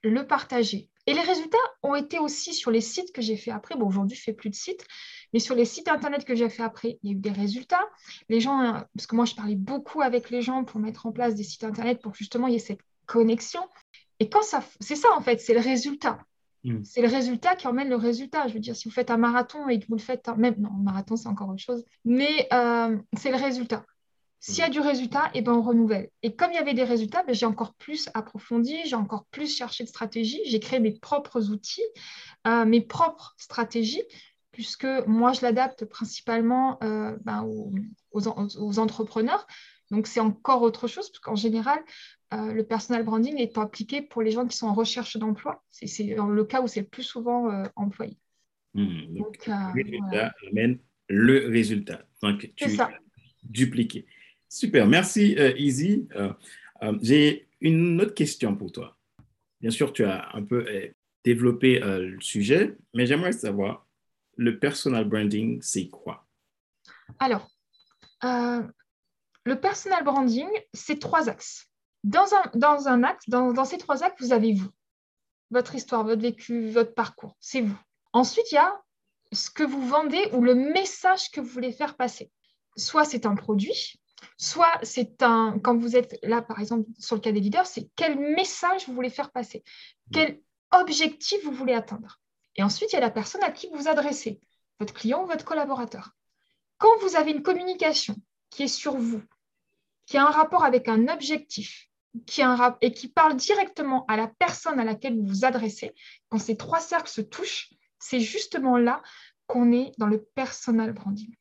le 0.03 0.25
partager. 0.27 0.89
Et 1.07 1.13
les 1.13 1.21
résultats 1.21 1.57
ont 1.83 1.95
été 1.95 2.19
aussi 2.19 2.53
sur 2.53 2.71
les 2.71 2.81
sites 2.81 3.11
que 3.11 3.21
j'ai 3.21 3.37
fait 3.37 3.51
après. 3.51 3.75
Bon, 3.75 3.87
aujourd'hui, 3.87 4.15
je 4.15 4.21
ne 4.21 4.25
fais 4.25 4.33
plus 4.33 4.49
de 4.49 4.55
sites, 4.55 4.85
mais 5.33 5.39
sur 5.39 5.55
les 5.55 5.65
sites 5.65 5.87
internet 5.87 6.25
que 6.25 6.35
j'ai 6.35 6.49
fait 6.49 6.63
après, 6.63 6.97
il 7.03 7.09
y 7.09 7.13
a 7.13 7.17
eu 7.17 7.19
des 7.19 7.31
résultats. 7.31 7.87
Les 8.29 8.39
gens, 8.39 8.61
euh, 8.61 8.79
parce 8.95 9.05
que 9.07 9.15
moi, 9.15 9.25
je 9.25 9.35
parlais 9.35 9.55
beaucoup 9.55 10.01
avec 10.01 10.29
les 10.29 10.41
gens 10.41 10.63
pour 10.63 10.79
mettre 10.79 11.05
en 11.05 11.11
place 11.11 11.35
des 11.35 11.43
sites 11.43 11.63
internet 11.63 12.01
pour 12.01 12.15
justement 12.15 12.47
il 12.47 12.53
y 12.53 12.55
ait 12.55 12.59
cette 12.59 12.81
connexion. 13.05 13.61
Et 14.19 14.29
quand 14.29 14.41
ça, 14.41 14.63
c'est 14.79 14.95
ça 14.95 15.09
en 15.15 15.21
fait, 15.21 15.39
c'est 15.39 15.53
le 15.53 15.59
résultat. 15.59 16.19
Mm. 16.63 16.83
C'est 16.83 17.01
le 17.01 17.07
résultat 17.07 17.55
qui 17.55 17.67
emmène 17.67 17.89
le 17.89 17.95
résultat. 17.95 18.47
Je 18.47 18.53
veux 18.53 18.59
dire, 18.59 18.75
si 18.75 18.87
vous 18.87 18.93
faites 18.93 19.11
un 19.11 19.17
marathon 19.17 19.67
et 19.69 19.79
que 19.79 19.85
vous 19.87 19.95
le 19.95 20.01
faites, 20.01 20.27
même 20.37 20.55
non, 20.57 20.69
un 20.69 20.83
marathon 20.83 21.15
c'est 21.15 21.27
encore 21.27 21.49
autre 21.49 21.61
chose, 21.61 21.83
mais 22.03 22.47
euh, 22.51 22.97
c'est 23.17 23.29
le 23.29 23.37
résultat. 23.37 23.85
S'il 24.39 24.59
y 24.59 24.61
a 24.61 24.69
du 24.69 24.79
résultat, 24.79 25.25
et 25.33 25.39
eh 25.39 25.41
ben 25.41 25.53
on 25.53 25.61
renouvelle. 25.61 26.09
Et 26.21 26.35
comme 26.35 26.51
il 26.51 26.55
y 26.55 26.59
avait 26.59 26.73
des 26.73 26.83
résultats, 26.83 27.23
ben 27.23 27.33
j'ai 27.33 27.45
encore 27.45 27.73
plus 27.73 28.09
approfondi, 28.13 28.77
j'ai 28.85 28.95
encore 28.95 29.25
plus 29.31 29.55
cherché 29.55 29.83
de 29.83 29.89
stratégies, 29.89 30.41
j'ai 30.45 30.59
créé 30.59 30.79
mes 30.79 30.91
propres 30.91 31.49
outils, 31.49 31.85
euh, 32.45 32.65
mes 32.65 32.81
propres 32.81 33.33
stratégies, 33.37 34.03
puisque 34.51 34.87
moi, 35.07 35.33
je 35.33 35.41
l'adapte 35.41 35.85
principalement 35.85 36.77
euh, 36.83 37.17
ben, 37.23 37.43
aux, 38.11 38.79
entrepreneurs. 38.79 39.47
Donc, 39.91 40.07
c'est 40.07 40.19
encore 40.19 40.61
autre 40.61 40.87
chose, 40.87 41.09
parce 41.09 41.19
qu'en 41.19 41.35
général, 41.35 41.79
euh, 42.33 42.53
le 42.53 42.63
personal 42.63 43.03
branding 43.03 43.37
est 43.37 43.57
appliqué 43.57 44.01
pour 44.01 44.21
les 44.21 44.31
gens 44.31 44.45
qui 44.45 44.57
sont 44.57 44.67
en 44.67 44.73
recherche 44.73 45.17
d'emploi. 45.17 45.63
C'est 45.71 46.03
le 46.03 46.43
cas 46.43 46.61
où 46.61 46.67
c'est 46.67 46.81
le 46.81 46.87
plus 46.87 47.03
souvent 47.03 47.51
employé. 47.75 48.17
Mmh, 48.75 49.17
donc, 49.17 49.47
le 49.47 49.83
résultat 49.83 50.33
amène 50.51 50.79
le 51.07 51.47
résultat. 51.47 52.01
Donc, 52.21 52.51
tu 52.55 52.69
ça. 52.69 52.89
dupliqué. 53.43 54.05
Super, 54.49 54.87
merci 54.87 55.35
euh, 55.37 55.53
Easy. 55.57 56.07
Euh, 56.15 56.31
euh, 56.83 56.97
j'ai 57.01 57.47
une 57.61 57.99
autre 58.01 58.13
question 58.13 58.55
pour 58.55 58.71
toi. 58.71 58.97
Bien 59.61 59.71
sûr, 59.71 59.91
tu 59.93 60.05
as 60.05 60.29
un 60.35 60.43
peu 60.43 60.65
euh, 60.67 60.91
le 61.25 62.21
sujet, 62.21 62.77
mais 62.93 63.05
j'aimerais 63.05 63.31
savoir, 63.31 63.85
le 64.37 64.59
personal 64.59 65.05
branding, 65.05 65.61
c'est 65.61 65.87
quoi? 65.87 66.27
Alors, 67.19 67.49
le 68.21 69.53
personal 69.55 70.03
branding, 70.03 70.49
c'est 70.73 70.99
trois 70.99 71.29
axes. 71.29 71.69
Dans 72.03 72.27
un, 72.33 72.57
dans 72.57 72.87
un 72.87 73.03
axe, 73.03 73.27
dans, 73.29 73.53
dans 73.53 73.65
ces 73.65 73.77
trois 73.77 74.03
axes, 74.03 74.21
vous 74.21 74.33
avez 74.33 74.53
vous, 74.53 74.69
votre 75.51 75.73
histoire, 75.75 76.03
votre 76.03 76.21
vécu, 76.21 76.69
votre 76.69 76.93
parcours, 76.93 77.35
c'est 77.39 77.61
vous. 77.61 77.79
Ensuite, 78.13 78.51
il 78.51 78.55
y 78.55 78.59
a 78.59 78.73
ce 79.31 79.49
que 79.49 79.63
vous 79.63 79.87
vendez 79.87 80.29
ou 80.33 80.41
le 80.41 80.53
message 80.53 81.31
que 81.31 81.41
vous 81.41 81.47
voulez 81.47 81.71
faire 81.71 81.95
passer. 81.95 82.29
Soit 82.77 83.05
c'est 83.05 83.25
un 83.25 83.35
produit, 83.35 83.95
soit 84.37 84.79
c'est 84.83 85.21
un, 85.23 85.59
quand 85.59 85.77
vous 85.77 85.95
êtes 85.95 86.17
là, 86.23 86.41
par 86.41 86.59
exemple, 86.59 86.89
sur 86.99 87.15
le 87.15 87.21
cas 87.21 87.31
des 87.31 87.39
leaders, 87.39 87.65
c'est 87.65 87.89
quel 87.95 88.17
message 88.17 88.87
vous 88.87 88.93
voulez 88.93 89.09
faire 89.09 89.31
passer, 89.31 89.63
quel 90.11 90.41
objectif 90.71 91.43
vous 91.43 91.51
voulez 91.51 91.73
atteindre? 91.73 92.19
Et 92.55 92.63
ensuite, 92.63 92.91
il 92.91 92.95
y 92.95 92.97
a 92.97 93.01
la 93.01 93.11
personne 93.11 93.43
à 93.43 93.51
qui 93.51 93.67
vous 93.67 93.79
vous 93.79 93.87
adressez, 93.87 94.39
votre 94.79 94.93
client 94.93 95.23
ou 95.23 95.27
votre 95.27 95.45
collaborateur. 95.45 96.11
Quand 96.77 96.97
vous 97.01 97.15
avez 97.15 97.31
une 97.31 97.43
communication 97.43 98.15
qui 98.49 98.63
est 98.63 98.67
sur 98.67 98.97
vous, 98.97 99.21
qui 100.05 100.17
a 100.17 100.25
un 100.25 100.31
rapport 100.31 100.63
avec 100.63 100.87
un 100.87 101.07
objectif, 101.07 101.87
qui 102.25 102.41
a 102.41 102.49
un 102.49 102.77
et 102.81 102.93
qui 102.93 103.09
parle 103.09 103.35
directement 103.35 104.05
à 104.07 104.15
la 104.15 104.27
personne 104.27 104.79
à 104.79 104.85
laquelle 104.85 105.17
vous 105.17 105.27
vous 105.27 105.45
adressez, 105.45 105.93
quand 106.29 106.39
ces 106.39 106.55
trois 106.55 106.79
cercles 106.79 107.09
se 107.09 107.21
touchent, 107.21 107.73
c'est 107.99 108.19
justement 108.19 108.77
là 108.77 109.01
qu'on 109.47 109.71
est 109.71 109.91
dans 109.97 110.07
le 110.07 110.23
personal 110.35 110.93
branding. 110.93 111.35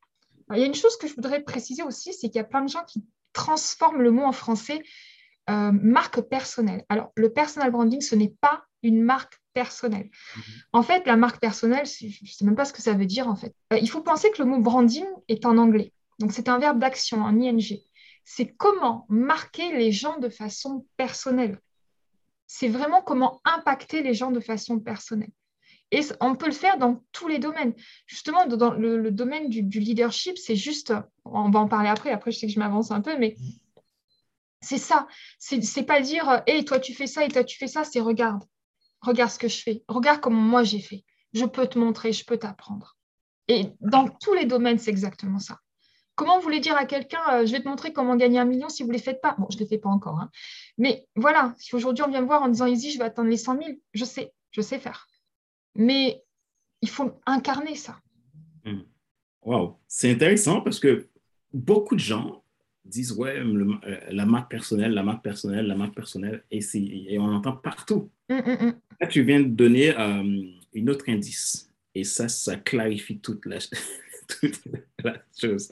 Il 0.53 0.59
y 0.59 0.63
a 0.63 0.67
une 0.67 0.75
chose 0.75 0.97
que 0.97 1.07
je 1.07 1.15
voudrais 1.15 1.43
préciser 1.43 1.83
aussi, 1.83 2.13
c'est 2.13 2.29
qu'il 2.29 2.37
y 2.37 2.41
a 2.41 2.45
plein 2.45 2.63
de 2.63 2.69
gens 2.69 2.85
qui 2.85 3.05
transforment 3.33 4.03
le 4.03 4.11
mot 4.11 4.25
en 4.25 4.33
français 4.33 4.83
euh, 5.51 5.73
marque 5.73 6.21
personnelle. 6.23 6.85
Alors, 6.89 7.13
le 7.17 7.33
personal 7.33 7.71
branding, 7.71 8.01
ce 8.01 8.15
n'est 8.15 8.35
pas 8.41 8.65
une 8.83 9.03
marque 9.03 9.41
personnelle. 9.53 10.11
Mhm. 10.37 10.43
En 10.73 10.83
fait, 10.83 11.07
la 11.07 11.17
marque 11.17 11.41
personnelle, 11.41 11.87
je 11.87 12.07
ne 12.07 12.27
sais 12.27 12.45
même 12.45 12.57
pas 12.57 12.65
ce 12.65 12.73
que 12.73 12.83
ça 12.83 12.95
veut 12.95 13.07
dire 13.07 13.29
en 13.29 13.37
fait. 13.37 13.55
Euh, 13.73 13.79
il 13.81 13.89
faut 13.89 14.03
penser 14.03 14.31
que 14.31 14.43
le 14.43 14.49
mot 14.49 14.59
branding 14.61 15.07
est 15.29 15.45
en 15.47 15.59
anglais. 15.59 15.93
Donc, 16.19 16.33
c'est 16.33 16.49
un 16.49 16.59
verbe 16.59 16.79
d'action, 16.79 17.25
un 17.25 17.39
ing. 17.41 17.79
C'est 18.25 18.55
comment 18.55 19.07
marquer 19.09 19.77
les 19.77 19.93
gens 19.93 20.19
de 20.19 20.29
façon 20.29 20.87
personnelle. 20.97 21.61
C'est 22.47 22.69
vraiment 22.69 23.03
comment 23.03 23.41
impacter 23.45 24.03
les 24.03 24.15
gens 24.15 24.31
de 24.31 24.41
façon 24.41 24.79
personnelle. 24.79 25.33
Et 25.95 26.01
on 26.21 26.35
peut 26.35 26.47
le 26.47 26.53
faire 26.53 26.77
dans 26.77 27.05
tous 27.13 27.29
les 27.29 27.39
domaines. 27.39 27.73
Justement, 28.07 28.49
dans 28.49 28.73
le, 28.73 29.13
domaine 29.13 29.49
du, 29.49 29.79
leadership, 29.79 30.37
c'est 30.37 30.57
juste, 30.57 30.93
on 31.25 31.51
va 31.51 31.61
en 31.61 31.69
parler 31.69 31.89
après, 31.89 32.11
après 32.11 32.33
je 32.33 32.39
sais 32.41 32.49
que 32.49 32.53
je 32.53 32.59
m'avance 32.59 32.91
un 32.91 33.01
peu, 33.01 33.17
mais 33.17 33.37
c'est 34.61 34.79
ça. 34.79 35.07
C'est 35.39 35.85
pas 35.85 36.01
dire, 36.01 36.43
hé, 36.49 36.65
toi 36.65 36.81
tu 36.81 36.95
fais 36.95 37.07
ça 37.07 37.25
et 37.25 37.29
toi 37.29 37.45
tu 37.45 37.57
fais 37.57 37.69
ça, 37.69 37.85
c'est 37.85 38.01
regarde. 38.01 38.43
Regarde 39.03 39.31
ce 39.31 39.39
que 39.39 39.47
je 39.47 39.63
fais. 39.63 39.85
Regarde 39.87 40.21
comment 40.21 40.41
moi 40.41 40.65
j'ai 40.65 40.81
fait. 40.81 41.05
Je 41.33 41.45
peux 41.45 41.69
te 41.69 41.79
montrer, 41.79 42.13
je 42.13 42.25
peux 42.25 42.39
t'apprendre. 42.39 42.97
Et 43.47 43.69
dans 43.81 44.09
tous 44.09 44.35
les 44.35 44.47
domaines, 44.47 44.81
c'est 44.81 44.91
exactement 44.91 45.39
ça. 45.39 45.61
Comment 46.17 46.39
vous 46.39 46.43
voulez 46.43 46.61
dire 46.61 46.77
à 46.77 46.87
quelqu'un, 46.87 47.23
euh, 47.31 47.47
je 47.47 47.53
vais 47.53 47.63
te 47.63 47.69
montrer 47.69 47.93
comment 47.93 48.17
gagner 48.17 48.41
un 48.41 48.47
million 48.47 48.69
si 48.69 48.83
vous 48.83 48.89
ne 48.89 48.95
les 48.95 49.03
faites 49.03 49.21
pas? 49.21 49.37
Bon, 49.39 49.47
je 49.49 49.57
ne 49.59 49.61
les 49.61 49.69
fais 49.69 49.79
pas 49.79 49.91
encore. 49.91 50.19
Hein. 50.19 50.31
Mais 50.77 51.07
voilà, 51.15 51.55
si 51.59 51.77
aujourd'hui 51.77 52.03
on 52.05 52.09
vient 52.09 52.21
me 52.21 52.27
voir 52.27 52.43
en 52.43 52.49
disant, 52.49 52.67
Easy, 52.67 52.91
je 52.91 52.99
vais 52.99 53.05
atteindre 53.05 53.31
les 53.31 53.37
100 53.37 53.63
000, 53.63 53.69
je 53.93 54.05
sais, 54.05 54.33
je 54.51 54.61
sais 54.61 54.81
faire. 54.81 55.07
Mais 55.75 56.23
il 56.83 56.89
faut 56.89 57.21
incarner 57.27 57.75
ça. 57.75 58.01
Hmm. 58.65 58.83
Wow, 59.43 59.79
c'est 59.89 60.11
intéressant 60.11 60.61
parce 60.61 60.79
que 60.79 61.09
beaucoup 61.53 61.95
de 61.95 62.01
gens 62.01 62.45
disent 62.85 63.13
ouais, 63.13 63.39
euh, 63.39 64.01
la 64.11 64.27
marque 64.27 64.51
personnelle, 64.51 64.93
la 64.93 65.03
marque 65.03 65.25
personnelle, 65.25 65.67
la 65.67 65.75
marque 65.75 65.95
personnelle, 65.95 66.45
et, 66.51 66.61
et 66.75 67.19
on 67.19 67.27
entend 67.27 67.57
partout. 67.57 68.11
Hmm, 68.29 68.39
hmm, 68.39 68.73
Là, 69.01 69.07
tu 69.07 69.23
viens 69.23 69.41
de 69.41 69.49
donner 69.49 69.97
euh, 69.99 70.43
une 70.73 70.91
autre 70.91 71.07
indice, 71.09 71.71
et 71.95 72.05
ça, 72.05 72.29
ça 72.29 72.57
clarifie 72.57 73.19
toute 73.19 73.47
la, 73.47 73.59
toute 74.41 74.63
la 75.03 75.23
chose. 75.39 75.69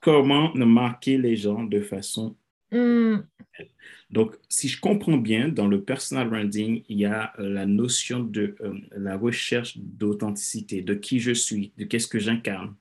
Comment 0.00 0.52
marquer 0.54 1.18
les 1.18 1.36
gens 1.36 1.64
de 1.64 1.80
façon 1.80 2.36
donc, 4.10 4.36
si 4.48 4.68
je 4.68 4.80
comprends 4.80 5.16
bien, 5.16 5.48
dans 5.48 5.66
le 5.66 5.82
personal 5.82 6.28
branding, 6.28 6.82
il 6.88 6.98
y 6.98 7.04
a 7.04 7.32
euh, 7.38 7.48
la 7.48 7.66
notion 7.66 8.20
de 8.20 8.56
euh, 8.60 8.74
la 8.92 9.16
recherche 9.16 9.78
d'authenticité, 9.78 10.82
de 10.82 10.94
qui 10.94 11.18
je 11.18 11.32
suis, 11.32 11.72
de 11.76 11.84
qu'est-ce 11.84 12.06
que 12.06 12.18
j'incarne, 12.18 12.76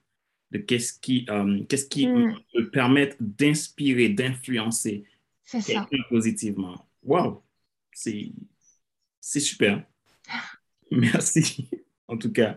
de 0.51 0.59
qu'est-ce 0.59 0.99
qui, 0.99 1.25
euh, 1.29 1.63
qu'est-ce 1.67 1.87
qui 1.87 2.07
mm. 2.07 2.35
me 2.55 2.69
permet 2.69 3.15
d'inspirer, 3.19 4.09
d'influencer 4.09 5.05
quelqu'un 5.49 5.85
positivement. 6.09 6.87
Wow, 7.03 7.43
c'est, 7.91 8.31
c'est 9.19 9.39
super. 9.39 9.83
Merci. 10.91 11.69
En 12.07 12.17
tout 12.17 12.31
cas, 12.31 12.55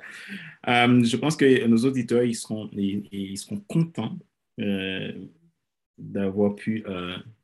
je 0.67 1.17
pense 1.17 1.37
que 1.37 1.67
nos 1.67 1.79
auditeurs, 1.87 2.23
ils 2.23 2.35
seront, 2.35 2.69
ils, 2.73 3.39
seront 3.39 3.61
contents 3.61 4.19
d'avoir 5.99 6.55
pu 6.55 6.85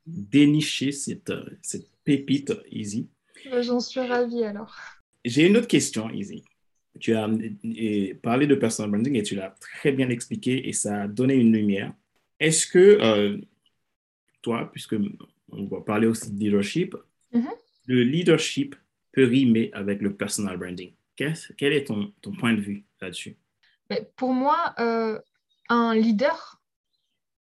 dénicher 0.07 0.93
cette, 0.93 1.33
cette 1.63 1.89
pépite, 2.05 2.53
Easy. 2.71 3.09
Bah, 3.51 3.63
j'en 3.63 3.81
suis 3.81 4.01
ravie 4.01 4.45
alors. 4.45 4.77
J'ai 5.25 5.47
une 5.47 5.57
autre 5.57 5.69
question, 5.69 6.11
Easy. 6.11 6.45
Tu 7.01 7.15
as 7.15 7.29
parlé 8.23 8.47
de 8.47 8.55
personal 8.55 8.91
branding 8.91 9.17
et 9.17 9.23
tu 9.23 9.35
l'as 9.35 9.55
très 9.61 9.93
bien 9.93 10.09
expliqué 10.11 10.69
et 10.69 10.73
ça 10.73 11.03
a 11.03 11.09
donné 11.09 11.35
une 11.35 11.53
lumière. 11.53 11.93
Est-ce 12.39 12.67
que 12.67 12.99
euh, 13.01 13.39
toi, 14.43 14.71
puisque 14.71 14.95
on 15.51 15.65
va 15.67 15.81
parler 15.81 16.07
aussi 16.07 16.31
de 16.31 16.39
leadership, 16.39 16.95
mm-hmm. 17.33 17.51
le 17.87 18.03
leadership 18.03 18.77
peut 19.13 19.25
rimer 19.25 19.71
avec 19.73 20.03
le 20.03 20.15
personal 20.15 20.57
branding? 20.57 20.93
Quel, 21.17 21.35
quel 21.57 21.73
est 21.73 21.85
ton, 21.85 22.13
ton, 22.21 22.33
point 22.33 22.55
de 22.55 22.61
vue 22.61 22.85
là-dessus? 23.01 23.37
Pour 24.17 24.33
moi, 24.33 24.75
euh, 24.79 25.19
un 25.69 25.95
leader 25.95 26.61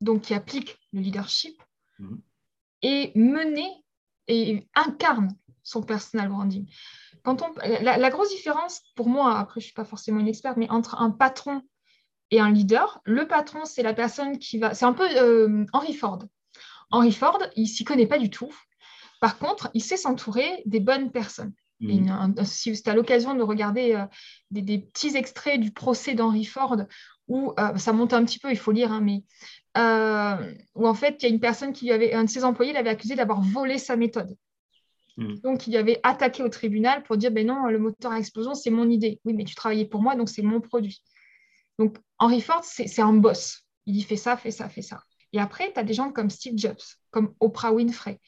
donc 0.02 0.24
qui 0.24 0.34
applique 0.34 0.78
le 0.92 1.02
leadership, 1.02 1.62
mm-hmm 2.00 2.20
et 2.82 3.12
mener 3.16 3.70
et 4.28 4.68
incarne 4.76 5.36
son 5.64 5.84
personal 5.84 6.30
branding. 6.30 6.68
Quand 7.24 7.42
on, 7.44 7.54
la, 7.82 8.10
grosse 8.10 8.30
différence 8.30 8.82
pour 8.96 9.08
moi, 9.08 9.38
après 9.38 9.60
je 9.60 9.66
ne 9.66 9.68
suis 9.68 9.74
pas 9.74 9.86
forcément 9.86 10.20
une 10.20 10.28
experte, 10.28 10.58
mais 10.58 10.70
entre 10.70 11.00
un 11.00 11.12
patron 11.12 11.62
et 12.32 12.40
un 12.40 12.50
leader, 12.50 13.00
le 13.04 13.28
patron 13.28 13.66
c'est 13.66 13.84
la 13.84 13.94
personne 13.94 14.40
qui 14.40 14.58
va, 14.58 14.74
c'est 14.74 14.86
un 14.86 14.94
peu 14.94 15.08
euh, 15.18 15.66
Henry 15.74 15.94
Ford. 15.94 16.24
Henry 16.90 17.12
Ford, 17.12 17.40
il 17.56 17.68
s'y 17.68 17.84
connaît 17.84 18.08
pas 18.08 18.18
du 18.18 18.30
tout. 18.30 18.54
Par 19.20 19.38
contre, 19.38 19.70
il 19.74 19.84
sait 19.84 19.98
s'entourer 19.98 20.64
des 20.66 20.80
bonnes 20.80 21.12
personnes. 21.12 21.54
Mmh. 21.80 22.36
si 22.46 22.80
tu 22.80 22.90
as 22.92 22.94
l'occasion 22.94 23.34
de 23.34 23.42
regarder 23.42 23.96
euh, 23.96 24.06
des, 24.52 24.78
petits 24.78 25.18
extraits 25.18 25.60
du 25.60 25.72
procès 25.72 26.14
d'Henry 26.14 26.46
Ford, 26.46 26.78
où 27.28 27.54
euh, 27.58 27.76
ça 27.78 27.92
monte 27.92 28.14
un 28.14 28.24
petit 28.24 28.38
peu, 28.38 28.52
il 28.52 28.58
faut 28.58 28.72
lire, 28.72 28.92
hein, 28.92 29.02
mais 29.02 29.24
euh, 29.78 30.54
où 30.76 30.88
en 30.88 30.94
fait, 30.94 31.18
il 31.20 31.24
y 31.24 31.26
a 31.28 31.34
une 31.34 31.40
personne 31.40 31.74
qui 31.74 31.92
avait, 31.92 32.14
un 32.14 32.26
de 32.26 32.30
ses 32.30 32.44
employés 32.44 32.74
l'avait 32.74 32.90
accusé 32.90 33.16
d'avoir 33.16 33.42
volé 33.42 33.78
sa 33.78 33.96
méthode. 33.96 34.36
Hmm. 35.18 35.36
Donc, 35.44 35.68
il 35.68 35.76
avait 35.78 36.00
attaqué 36.04 36.44
au 36.44 36.50
tribunal 36.50 37.04
pour 37.04 37.18
dire, 37.18 37.32
ben 37.32 37.46
non, 37.46 37.66
le 37.68 37.80
moteur 37.80 38.12
à 38.12 38.20
explosion, 38.20 38.54
c'est 38.54 38.70
mon 38.70 38.90
idée. 38.90 39.20
Oui, 39.26 39.34
mais 39.34 39.44
tu 39.44 39.56
travaillais 39.56 39.86
pour 39.86 40.02
moi, 40.02 40.16
donc 40.16 40.30
c'est 40.30 40.42
mon 40.42 40.62
produit. 40.62 41.02
Donc, 41.80 41.98
Henry 42.20 42.42
Ford, 42.42 42.64
c'est 42.64 43.02
un 43.02 43.14
boss. 43.14 43.66
Il 43.86 43.94
dit, 43.94 44.04
fais 44.04 44.16
ça, 44.16 44.38
fais 44.38 44.52
ça, 44.52 44.70
fais 44.70 44.82
ça. 44.82 45.02
Et 45.34 45.40
après, 45.40 45.72
tu 45.74 45.80
as 45.80 45.84
des 45.84 45.94
gens 45.94 46.12
comme 46.12 46.30
Steve 46.30 46.58
Jobs, 46.58 46.82
comme 47.10 47.34
Oprah 47.40 47.72
Winfrey, 47.72 48.20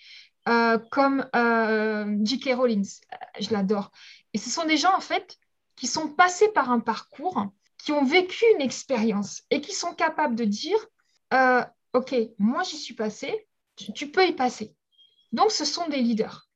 euh, 0.47 0.77
comme 0.91 1.27
euh, 1.35 2.17
J.K. 2.23 2.55
Rollins. 2.55 2.81
Je 3.39 3.51
l'adore. 3.51 3.91
Et 4.33 4.37
ce 4.37 4.49
sont 4.49 4.65
des 4.65 4.77
gens, 4.77 4.95
en 4.95 5.01
fait, 5.01 5.37
qui 5.75 5.87
sont 5.87 6.07
passés 6.07 6.49
par 6.49 6.71
un 6.71 6.79
parcours, 6.79 7.47
qui 7.77 7.91
ont 7.91 8.05
vécu 8.05 8.45
une 8.55 8.61
expérience 8.61 9.43
et 9.49 9.61
qui 9.61 9.73
sont 9.73 9.93
capables 9.93 10.35
de 10.35 10.45
dire, 10.45 10.77
euh, 11.33 11.63
OK, 11.93 12.15
moi 12.39 12.63
j'y 12.63 12.77
suis 12.77 12.95
passé, 12.95 13.47
tu, 13.75 14.09
peux 14.09 14.27
y 14.27 14.33
passer. 14.33 14.75
Donc 15.31 15.51
ce 15.51 15.65
sont 15.65 15.87
des 15.87 16.01
leaders. 16.01 16.47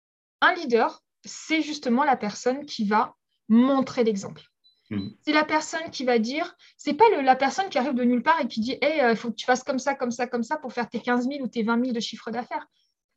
Un 0.41 0.53
leader, 0.53 1.03
c'est 1.25 1.61
justement 1.61 2.03
la 2.03 2.17
personne 2.17 2.65
qui 2.65 2.85
va 2.85 3.15
montrer 3.49 4.03
l'exemple. 4.03 4.41
Mhm. 4.89 5.15
C'est 5.21 5.33
la 5.33 5.43
personne 5.43 5.89
qui 5.91 6.05
va 6.05 6.19
dire, 6.19 6.55
c'est 6.77 6.93
pas 6.93 7.09
la 7.21 7.35
personne 7.35 7.69
qui 7.69 7.77
arrive 7.77 7.93
de 7.93 8.03
nulle 8.03 8.23
part 8.23 8.39
et 8.41 8.47
qui 8.47 8.61
dit, 8.61 8.77
il 8.81 9.15
faut 9.15 9.29
que 9.29 9.35
tu 9.35 9.45
fasses 9.45 9.63
comme 9.63 9.79
ça, 9.79 9.95
comme 9.95 10.11
ça, 10.11 10.27
comme 10.27 10.43
ça 10.43 10.57
pour 10.57 10.73
faire 10.73 10.89
tes 10.89 11.01
15 11.01 11.27
000 11.27 11.43
ou 11.43 11.47
tes 11.47 11.63
20 11.63 11.79
000 11.81 11.91
de 11.91 11.99
chiffre 11.99 12.31
d'affaires. 12.31 12.65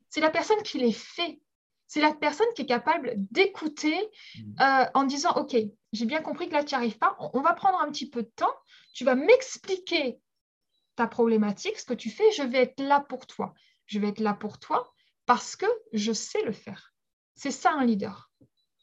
C'est 0.09 0.21
la 0.21 0.29
personne 0.29 0.61
qui 0.63 0.79
les 0.79 0.91
fait. 0.91 1.39
C'est 1.87 2.01
la 2.01 2.13
personne 2.13 2.47
qui 2.55 2.61
est 2.61 2.67
capable 2.67 3.13
d'écouter 3.17 3.95
mhm. 4.37 4.55
euh, 4.61 4.85
en 4.93 5.03
disant, 5.03 5.31
OK, 5.35 5.55
j'ai 5.93 6.05
bien 6.05 6.21
compris 6.21 6.49
que 6.49 6.53
là, 6.53 6.63
tu 6.63 6.75
n'y 6.75 6.77
arrives 6.77 6.97
pas. 6.97 7.15
on 7.19 7.41
va 7.41 7.53
prendre 7.53 7.79
un 7.81 7.89
petit 7.91 8.09
peu 8.09 8.23
de 8.23 8.31
temps. 8.35 8.53
Tu 8.93 9.05
vas 9.05 9.15
m'expliquer 9.15 10.19
ta 10.95 11.07
problématique, 11.07 11.77
ce 11.77 11.85
que 11.85 11.93
tu 11.93 12.09
fais, 12.09 12.31
je 12.31 12.43
vais 12.43 12.59
être 12.59 12.79
là 12.79 12.99
pour 12.99 13.27
toi. 13.27 13.53
Je 13.85 13.99
vais 13.99 14.09
être 14.09 14.19
là 14.19 14.33
pour 14.33 14.59
toi 14.59 14.93
parce 15.25 15.55
que 15.55 15.65
je 15.93 16.11
sais 16.11 16.43
le 16.43 16.51
faire. 16.51 16.93
C'est 17.35 17.51
ça 17.51 17.73
un 17.73 17.85
leader. 17.85 18.31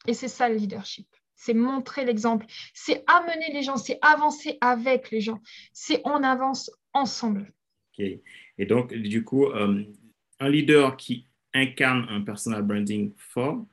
Et 0.07 0.15
c'est 0.15 0.29
ça 0.29 0.49
le 0.49 0.57
leadership. 0.57 1.07
C'est 1.35 1.55
montrer 1.55 2.05
l'exemple. 2.05 2.47
C'est 2.75 3.05
amener 3.07 3.53
les 3.53 3.63
gens. 3.63 3.77
C'est 3.77 3.99
avancer 4.03 4.59
avec 4.61 5.11
les 5.11 5.21
gens. 5.21 5.41
C'est 5.73 6.01
on 6.05 6.23
avance 6.23 6.71
ensemble. 6.93 7.53
Et 7.99 8.67
donc, 8.67 8.95
du 8.95 9.25
coup, 9.25 9.47
euh, 9.47 9.85
un 10.41 10.49
leader 10.49 10.97
qui 10.97 11.27
incarne 11.53 12.07
un 12.09 12.21
personal 12.21 12.63
branding 12.63 13.13
fort 13.17 13.67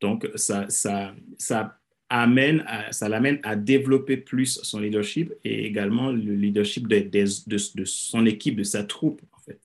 Donc, 0.00 0.28
ça, 0.36 0.68
ça, 0.68 1.14
ça 1.38 1.79
amène 2.10 2.66
ça 2.90 3.08
l'amène 3.08 3.40
à 3.44 3.56
développer 3.56 4.16
plus 4.16 4.60
son 4.62 4.80
leadership 4.80 5.32
et 5.44 5.66
également 5.66 6.10
le 6.10 6.34
leadership 6.34 6.88
de, 6.88 6.98
de, 6.98 7.84
son 7.84 8.26
équipe, 8.26 8.56
de 8.56 8.64
sa 8.64 8.84
troupe, 8.84 9.22
en 9.32 9.38
fait. 9.38 9.60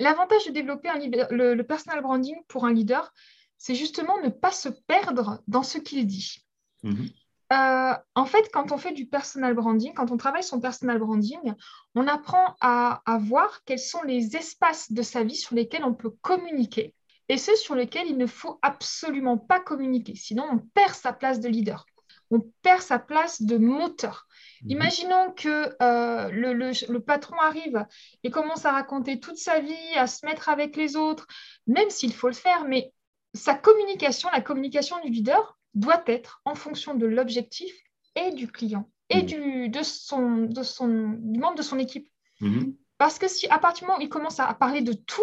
L'avantage 0.00 0.46
de 0.46 0.52
développer 0.52 0.88
un 0.88 0.98
le, 0.98 1.62
personal 1.62 2.02
branding 2.02 2.36
pour 2.48 2.64
un 2.64 2.72
leader, 2.72 3.12
c'est 3.58 3.74
justement 3.74 4.20
ne 4.22 4.28
pas 4.28 4.50
se 4.50 4.68
perdre 4.68 5.42
dans 5.46 5.62
ce 5.62 5.78
qu'il 5.78 6.06
dit. 6.06 6.44
Mm-hmm. 6.84 7.12
Euh, 7.50 7.94
en 8.14 8.26
fait, 8.26 8.50
quand 8.52 8.72
on 8.72 8.78
fait 8.78 8.92
du 8.92 9.06
personal 9.06 9.54
branding, 9.54 9.94
quand 9.94 10.10
on 10.10 10.18
travaille 10.18 10.42
son 10.42 10.60
personal 10.60 10.98
branding, 10.98 11.54
on 11.94 12.06
apprend 12.06 12.56
à, 12.60 13.02
à 13.06 13.18
voir 13.18 13.62
quels 13.64 13.78
sont 13.78 14.02
les 14.02 14.36
espaces 14.36 14.92
de 14.92 15.00
sa 15.00 15.24
vie 15.24 15.36
sur 15.36 15.54
lesquels 15.54 15.84
on 15.84 15.94
peut 15.94 16.12
communiquer 16.20 16.94
et 17.28 17.36
ceux 17.36 17.56
sur 17.56 17.74
lesquels 17.74 18.06
il 18.06 18.16
ne 18.16 18.26
faut 18.26 18.58
absolument 18.62 19.36
pas 19.36 19.60
communiquer. 19.60 20.14
Sinon, 20.14 20.46
on 20.50 20.58
perd 20.58 20.94
sa 20.94 21.12
place 21.12 21.40
de 21.40 21.48
leader. 21.48 21.86
On 22.30 22.40
perd 22.62 22.82
sa 22.82 22.98
place 22.98 23.42
de 23.42 23.56
moteur. 23.56 24.26
Mhm. 24.62 24.70
Imaginons 24.70 25.32
que 25.32 25.74
euh, 25.82 26.30
le, 26.30 26.98
patron 26.98 27.36
arrive 27.38 27.84
et 28.22 28.30
commence 28.30 28.64
à 28.64 28.72
raconter 28.72 29.20
toute 29.20 29.36
sa 29.36 29.60
vie, 29.60 29.94
à 29.96 30.06
se 30.06 30.24
mettre 30.26 30.48
avec 30.48 30.76
les 30.76 30.96
autres, 30.96 31.26
même 31.66 31.90
s'il 31.90 32.12
faut 32.12 32.28
le 32.28 32.34
faire, 32.34 32.66
mais 32.66 32.92
sa 33.34 33.54
communication, 33.54 34.28
la 34.32 34.40
communication 34.40 34.96
du 35.02 35.10
leader 35.10 35.58
doit 35.74 36.02
être 36.06 36.40
en 36.44 36.54
fonction 36.54 36.94
de 36.94 37.06
l'objectif 37.06 37.72
et 38.14 38.32
du 38.32 38.50
client 38.50 38.90
et 39.10 39.22
mhm. 39.22 39.26
du, 39.26 39.68
de 39.68 39.82
son, 39.82 40.36
de 40.42 40.62
son, 40.62 40.88
membre 40.88 41.56
de 41.56 41.62
son 41.62 41.78
équipe. 41.78 42.08
Mhm. 42.40 42.74
Parce 42.98 43.18
que 43.18 43.28
si 43.28 43.46
à 43.48 43.58
partir 43.58 43.82
du 43.82 43.86
moment 43.86 43.98
où 43.98 44.02
il 44.02 44.08
commence 44.08 44.40
à 44.40 44.52
parler 44.54 44.80
de 44.82 44.92
tout, 44.92 45.22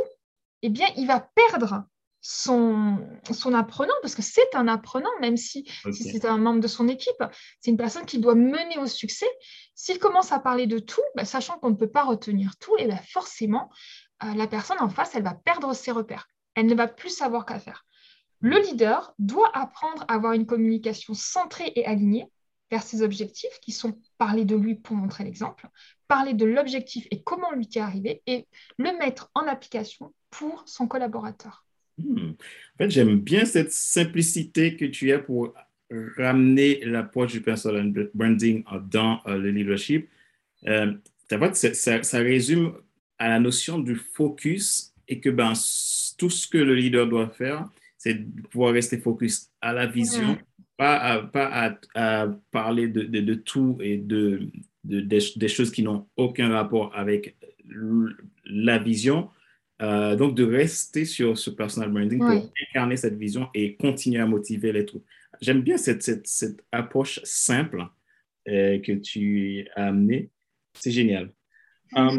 eh 0.62 0.70
bien, 0.70 0.88
il 0.98 1.08
va 1.08 1.20
perdre 1.20 1.86
son, 2.28 2.98
son 3.32 3.54
apprenant, 3.54 3.94
parce 4.02 4.16
que 4.16 4.24
c'est 4.24 4.56
un 4.56 4.68
apprenant, 4.68 5.12
même 5.22 5.38
si, 5.38 5.70
c'est 5.92 6.26
un 6.26 6.40
membre 6.40 6.60
de 6.60 6.68
son 6.68 6.88
équipe, 6.88 7.24
c'est 7.62 7.70
une 7.70 7.78
personne 7.78 8.08
qui 8.08 8.18
doit 8.18 8.34
mener 8.34 8.80
au 8.80 8.88
succès. 8.88 9.28
S'il 9.76 10.00
commence 10.00 10.32
à 10.32 10.40
parler 10.40 10.66
de 10.66 10.80
tout, 10.80 11.04
bah, 11.16 11.24
sachant 11.24 11.60
qu'on 11.60 11.70
ne 11.70 11.76
peut 11.76 11.92
pas 11.92 12.04
retenir 12.04 12.58
tout, 12.58 12.76
et 12.80 12.86
eh 12.86 12.88
bien 12.88 12.98
forcément, 12.98 13.70
euh, 14.24 14.34
la 14.34 14.48
personne 14.48 14.80
en 14.80 14.90
face, 14.90 15.14
elle 15.14 15.22
va 15.22 15.36
perdre 15.36 15.76
ses 15.76 15.92
repères. 15.92 16.28
Elle 16.56 16.66
ne 16.66 16.74
va 16.74 16.88
plus 16.88 17.12
savoir 17.12 17.46
quoi 17.46 17.60
faire. 17.60 17.86
Le 18.40 18.58
leader 18.58 19.14
doit 19.20 19.56
apprendre 19.56 20.04
à 20.08 20.16
avoir 20.16 20.34
une 20.34 20.48
communication 20.48 21.14
centrée 21.14 21.74
et 21.76 21.86
alignée 21.86 22.26
vers 22.72 22.82
ses 22.82 23.04
objectifs, 23.04 23.60
qui 23.62 23.72
sont 23.72 24.00
parler 24.18 24.46
de 24.46 24.56
lui 24.56 24.74
pour 24.74 24.96
montrer 24.96 25.26
l'exemple, 25.26 25.70
parler 26.08 26.34
de 26.34 26.46
l'objectif 26.46 27.08
et 27.12 27.22
comment 27.22 27.52
lui 27.52 27.70
est 27.72 27.80
arrivé, 27.80 28.24
et 28.26 28.48
le 28.80 28.98
mettre 28.98 29.30
en 29.36 29.42
application 29.42 30.12
pour 30.32 30.64
son 30.66 30.88
collaborateur. 30.88 31.65
Hmm. 31.98 32.32
En 32.32 32.78
fait, 32.78 32.90
j'aime 32.90 33.20
bien 33.20 33.46
cette 33.46 33.72
simplicité 33.72 34.76
que 34.76 34.86
tu 34.86 35.12
as 35.12 35.20
pour 35.20 35.54
ramener 36.18 36.84
l'approche 36.84 37.34
du 37.34 37.42
personal 37.42 38.10
branding 38.14 38.64
dans 38.90 39.22
euh, 39.28 39.38
le 39.38 39.52
leadership. 39.52 40.10
Euh, 40.68 40.94
ça, 41.54 41.74
ça, 42.04 42.18
résume 42.20 42.74
à 43.18 43.30
la 43.30 43.40
notion 43.40 43.80
du 43.80 43.96
focus 43.96 44.94
et 45.08 45.20
que 45.20 45.30
ben, 45.30 45.54
tout 46.18 46.30
ce 46.30 46.48
que 46.48 46.58
le 46.58 46.76
leader 46.76 47.08
doit 47.08 47.30
faire, 47.30 47.70
c'est 47.98 48.20
pouvoir 48.50 48.74
rester 48.74 48.98
focus 48.98 49.50
à 49.62 49.74
la 49.74 49.86
vision, 49.86 50.38
pas, 50.78 50.98
à, 50.98 51.20
pas 51.22 51.78
à, 51.96 52.28
parler 52.52 52.88
de, 52.88 53.04
de, 53.04 53.34
tout 53.36 53.78
et 53.80 53.98
de, 53.98 54.50
des 54.84 55.48
choses 55.48 55.72
qui 55.72 55.84
n'ont 55.84 56.08
aucun 56.18 56.50
rapport 56.50 56.92
avec 56.96 57.36
la 58.46 58.78
vision, 58.78 59.30
euh, 59.82 60.16
donc, 60.16 60.36
de 60.36 60.46
rester 60.46 61.04
sur 61.04 61.38
ce 61.38 61.50
personal 61.50 61.92
branding 61.92 62.20
pour 62.20 62.52
incarner 62.70 62.96
cette 62.96 63.18
vision 63.18 63.50
et 63.54 63.76
continuer 63.76 64.22
à 64.22 64.26
motiver 64.26 64.72
les 64.72 64.86
troupes. 64.86 65.06
J'aime 65.42 65.62
bien 65.62 65.78
cette, 65.78 66.02
cette, 66.02 66.28
cette, 66.28 66.64
approche 66.72 67.20
simple 67.24 67.86
euh, 68.48 68.80
que 68.80 68.94
tu 68.94 69.68
as 69.76 69.88
amenée. 69.88 70.30
C'est 70.78 70.92
génial. 70.92 71.32
Um, 71.96 72.18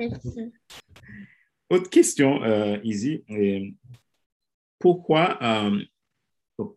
autre 1.68 1.90
question, 1.90 2.42
euh, 2.44 2.78
Izzy. 2.84 3.25
Pourquoi, 4.78 5.38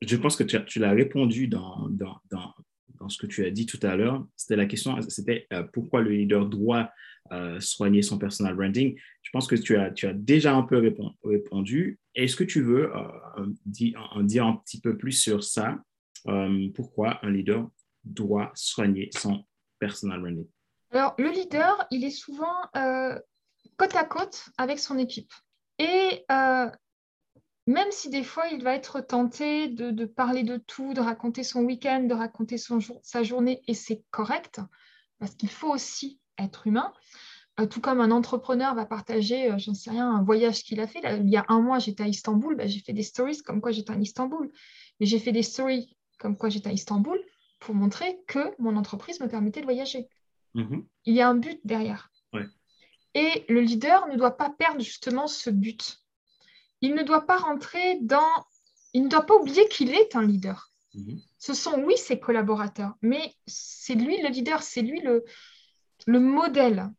je 0.02 0.16
pense 0.18 0.36
que 0.36 0.44
tu, 0.44 0.58
tu 0.66 0.80
l'as 0.80 0.92
répondu 0.92 1.48
dans, 1.48 1.88
dans, 1.88 2.20
dans, 2.32 2.56
dans, 3.00 3.08
ce 3.08 3.20
que 3.20 3.28
tu 3.28 3.46
as 3.46 3.52
dit 3.52 3.68
tout 3.68 3.80
à 3.84 3.96
l'heure. 3.96 4.26
C'était 4.36 4.56
la 4.56 4.66
question, 4.66 5.00
c'était 5.04 5.48
pourquoi 5.72 6.02
le 6.02 6.10
leader 6.10 6.48
doit 6.48 6.92
euh, 7.32 7.60
soigner 7.60 8.02
son 8.02 8.18
personal 8.18 8.56
branding. 8.56 8.98
Je 9.22 9.30
pense 9.32 9.48
que 9.48 9.56
tu 9.56 9.78
as, 9.78 9.92
tu 9.92 10.08
as 10.08 10.14
déjà 10.14 10.56
un 10.56 10.64
peu 10.64 10.94
répondu. 11.24 12.00
Est-ce 12.16 12.36
que 12.36 12.44
tu 12.44 12.62
veux 12.62 12.92
euh, 12.96 13.46
en 14.12 14.24
dire 14.24 14.46
un 14.46 14.56
petit 14.56 14.82
peu 14.82 14.98
plus 14.98 15.12
sur 15.12 15.44
ça? 15.44 15.78
Euh, 16.28 16.70
pourquoi 16.74 17.24
un 17.26 17.32
leader 17.32 17.70
doit 18.04 18.52
soigner 18.56 19.10
son 19.16 19.46
personal 19.80 20.22
branding? 20.22 20.48
Alors, 20.92 21.14
le 21.18 21.30
leader, 21.30 21.86
il 21.92 22.04
est 22.04 22.10
souvent 22.10 22.56
côte 23.78 23.96
à 23.96 24.04
côte 24.04 24.50
avec 24.58 24.80
son 24.80 24.98
équipe. 24.98 25.32
Et 25.78 26.26
même 27.70 27.92
si 27.92 28.10
des 28.10 28.24
fois 28.24 28.48
il 28.48 28.64
va 28.64 28.74
être 28.74 29.00
tenté 29.00 29.68
de, 29.68 30.06
parler 30.06 30.42
de 30.42 30.58
tout, 30.58 30.96
de 30.96 31.02
raconter 31.02 31.44
son 31.44 31.62
week-end, 31.62 32.02
de 32.02 32.16
raconter 32.16 32.58
son 32.58 32.80
sa 33.04 33.22
journée, 33.22 33.62
et 33.68 33.76
c'est 33.76 34.04
correct, 34.10 34.60
parce 35.20 35.36
qu'il 35.36 35.50
faut 35.50 35.70
aussi 35.70 36.20
être 36.44 36.68
humain. 36.68 36.94
Euh, 37.60 37.66
tout 37.66 37.82
comme 37.82 38.00
un 38.00 38.12
entrepreneur 38.12 38.74
va 38.74 38.86
partager, 38.86 39.52
euh, 39.52 39.58
j'en 39.58 39.74
sais 39.74 39.92
rien, 39.92 40.10
un 40.10 40.24
voyage 40.24 40.64
qu'il 40.64 40.80
a 40.80 40.88
fait. 40.88 41.02
il 41.20 41.30
y 41.30 41.38
a 41.38 41.46
un 41.50 41.62
mois, 41.62 41.80
j'étais 41.80 42.04
à 42.04 42.08
Istanbul, 42.08 42.56
bah, 42.56 42.68
j'ai 42.68 42.80
fait 42.80 42.94
des 42.94 43.04
stories 43.04 43.42
comme 43.44 43.60
quoi 43.60 43.72
j'étais 43.72 43.92
à 43.92 43.98
Istanbul. 43.98 44.52
Mais 45.00 45.06
j'ai 45.06 45.20
fait 45.20 45.32
des 45.32 45.44
stories 45.44 45.96
comme 46.20 46.38
quoi 46.38 46.50
j'étais 46.50 46.70
à 46.70 46.74
Istanbul 46.74 47.20
pour 47.60 47.76
montrer 47.76 48.20
que 48.28 48.40
mon 48.60 48.78
entreprise 48.78 49.20
me 49.20 49.28
permettait 49.28 49.62
de 49.62 49.66
voyager. 49.66 50.08
Mm-hmm. 50.56 50.86
Il 51.06 51.14
y 51.14 51.22
a 51.22 51.30
un 51.30 51.36
but 51.36 51.60
derrière. 51.64 52.12
Et 53.16 53.44
le 53.50 53.60
leader 53.62 54.08
ne 54.08 54.16
doit 54.16 54.38
pas 54.38 54.52
perdre 54.52 54.82
justement 54.82 55.26
ce 55.26 55.50
but. 55.50 56.00
Il 56.82 56.94
ne 56.94 57.02
doit 57.02 57.26
pas 57.26 57.38
rentrer 57.38 57.98
dans... 58.02 58.46
Il 58.94 59.04
ne 59.04 59.10
doit 59.10 59.26
pas 59.26 59.36
oublier 59.36 59.68
qu'il 59.68 59.90
est 59.96 60.16
un 60.16 60.22
leader. 60.22 60.72
Mm-hmm. 60.94 61.20
Ce 61.40 61.54
sont, 61.56 61.82
oui, 61.84 61.98
ses 61.98 62.20
collaborateurs, 62.20 62.94
mais 63.02 63.34
c'est 63.48 63.96
lui 63.96 64.22
le 64.22 64.30
leader, 64.30 64.62
c'est 64.62 64.84
lui 64.84 65.02
le, 65.02 65.26
le 66.06 66.20
modèle. 66.20 66.90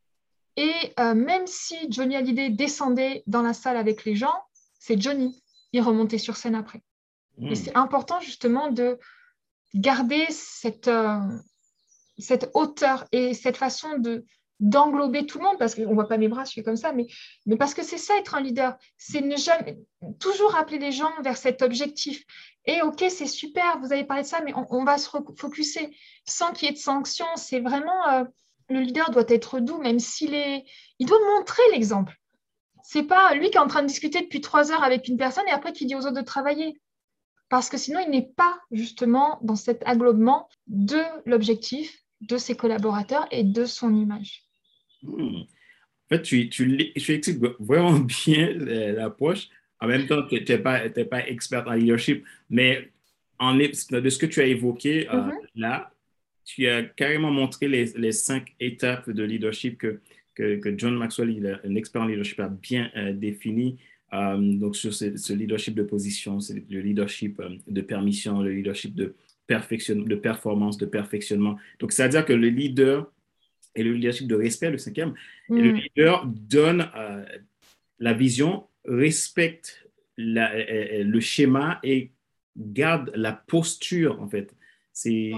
Et 0.57 0.73
euh, 0.99 1.15
même 1.15 1.47
si 1.47 1.77
Johnny 1.91 2.17
Hallyday 2.17 2.51
descendait 2.51 3.23
dans 3.27 3.43
la 3.43 3.55
salle 3.55 3.77
avec 3.77 4.05
les 4.05 4.15
gens, 4.15 4.35
c'est 4.79 5.01
Johnny. 5.01 5.43
Il 5.73 5.83
remontait 5.83 6.19
sur 6.19 6.37
scène 6.37 6.55
après. 6.55 6.83
Et 7.41 7.51
hmm. 7.51 7.55
c'est 7.55 7.77
important 7.77 8.21
justement 8.21 8.71
de 8.71 8.99
garder 9.75 10.27
cette, 10.31 10.89
euh, 10.89 11.19
cette 12.19 12.51
hauteur 12.55 13.07
et 13.13 13.35
cette 13.35 13.57
façon 13.57 13.99
de 13.99 14.25
d'englober 14.61 15.25
tout 15.25 15.39
le 15.39 15.45
monde, 15.45 15.59
parce 15.59 15.75
qu'on 15.75 15.89
ne 15.89 15.95
voit 15.95 16.07
pas 16.07 16.19
mes 16.19 16.29
bras, 16.29 16.45
je 16.45 16.51
suis 16.51 16.63
comme 16.63 16.77
ça, 16.77 16.93
mais, 16.93 17.07
mais 17.47 17.57
parce 17.57 17.73
que 17.73 17.83
c'est 17.83 17.97
ça 17.97 18.17
être 18.19 18.35
un 18.35 18.43
leader, 18.43 18.77
c'est 18.99 19.23
ne 19.23 19.37
jamais, 19.37 19.79
toujours 20.19 20.53
rappeler 20.53 20.79
les 20.79 20.93
gens 20.93 21.11
vers 21.23 21.39
cet 21.39 21.63
objectif. 21.63 22.23
Et 22.67 22.83
ok, 22.83 23.03
c'est 23.09 23.27
super, 23.27 23.79
vous 23.81 23.91
avez 23.93 24.05
parlé 24.05 24.23
de 24.23 24.29
ça, 24.29 24.43
mais 24.45 24.53
on, 24.55 24.85
va 24.85 24.99
se 24.99 25.09
focuser 25.39 25.97
sans 26.27 26.53
qu'il 26.53 26.69
y 26.69 26.71
ait 26.71 26.75
de 26.75 26.79
sanctions. 26.79 27.27
C'est 27.37 27.61
vraiment 27.61 28.09
euh, 28.11 28.25
le 28.71 28.81
leader 28.81 29.11
doit 29.11 29.25
être 29.29 29.61
doux, 29.61 29.79
même 29.79 29.99
s'il 29.99 30.35
est. 30.35 30.65
Il 30.99 31.07
doit 31.07 31.19
montrer 31.37 31.63
l'exemple. 31.73 32.15
C'est 32.83 33.03
pas 33.03 33.35
lui 33.35 33.51
qui 33.51 33.57
est 33.57 33.61
en 33.61 33.67
train 33.67 33.83
de 33.83 33.89
discuter 33.89 34.23
depuis 34.23 34.41
trois 34.41 34.73
heures 34.73 34.83
avec 34.83 35.09
une 35.09 35.17
personne 35.17 35.47
et 35.49 35.53
après 35.53 35.73
qui 35.73 35.87
dit 35.87 35.95
aux 35.95 36.01
autres 36.01 36.13
de 36.13 36.23
travailler. 36.23 36.81
Parce 37.49 37.69
que 37.69 37.77
sinon, 37.77 38.01
il 38.05 38.11
n'est 38.11 38.31
pas 38.37 38.61
justement 38.71 39.39
dans 39.43 39.57
cet 39.57 39.87
aglobement 39.87 40.49
de 40.67 41.01
l'objectif 41.27 41.99
de 42.21 42.37
ses 42.37 42.57
collaborateurs 42.57 43.27
et 43.31 43.45
de 43.45 43.65
son 43.65 43.95
image. 43.95 44.45
En 45.05 45.47
fait, 46.09 46.23
tu, 46.23 46.49
tu, 46.49 46.93
expliques 46.95 47.29
vraiment 47.59 47.99
bien 48.25 48.53
l'approche. 48.55 49.49
En 49.81 49.89
même 49.89 50.07
temps, 50.07 50.23
tu 50.27 50.43
n'es 50.43 50.59
pas, 50.59 50.89
pas 50.89 51.27
expert 51.27 51.67
en 51.67 51.73
leadership, 51.73 52.25
mais 52.51 52.91
en, 53.39 53.55
de 53.55 53.73
ce 53.73 54.19
que 54.19 54.27
tu 54.27 54.41
as 54.41 54.47
évoqué 54.47 55.09
euh, 55.09 55.15
mm-hmm. 55.15 55.35
là, 55.57 55.93
tu 56.55 56.67
as 56.67 56.83
carrément 56.83 57.31
montré 57.31 57.69
les, 57.69 57.87
les 57.97 58.13
cinq 58.13 58.55
étapes 58.59 59.09
de 59.09 59.23
leadership 59.23 59.79
que, 59.79 60.01
que, 60.35 60.75
John 60.77 60.97
Maxwell, 60.97 61.61
un 61.65 61.75
expert 61.75 62.03
en 62.03 62.07
leadership, 62.07 62.41
a 62.41 62.49
bien 62.49 62.91
euh, 62.97 63.13
défini. 63.13 63.79
Euh, 64.13 64.37
donc, 64.39 64.75
sur 64.75 64.93
ce, 64.93 65.33
leadership 65.33 65.75
de 65.75 65.85
position, 65.85 66.41
c'est 66.41 66.65
le 66.69 66.81
leadership 66.81 67.39
euh, 67.41 67.51
de 67.69 67.81
permission, 67.81 68.43
le 68.43 68.53
leadership 68.53 68.95
de, 68.95 69.15
perfection, 69.47 69.97
de 69.97 70.15
performance, 70.17 70.77
de 70.77 70.87
perfectionnement. 70.87 71.57
Donc, 71.79 71.93
c'est-à-dire 71.93 72.25
que 72.25 72.33
le 72.33 72.49
leader 72.49 73.11
et 73.77 73.85
le 73.85 73.93
leadership 73.93 74.27
de 74.27 74.35
respect, 74.35 74.71
le 74.71 74.79
cinquième, 74.79 75.15
le 75.49 75.73
mm. 75.73 75.77
leader 75.77 76.27
donne 76.27 76.91
la 78.01 78.13
vision, 78.13 78.67
respecte 78.85 79.87
le 80.17 81.21
schéma 81.21 81.79
et 81.85 82.11
garde 82.57 83.13
la 83.15 83.33
posture, 83.33 84.21
en 84.21 84.29
fait. 84.29 84.53
C'est 84.93 85.33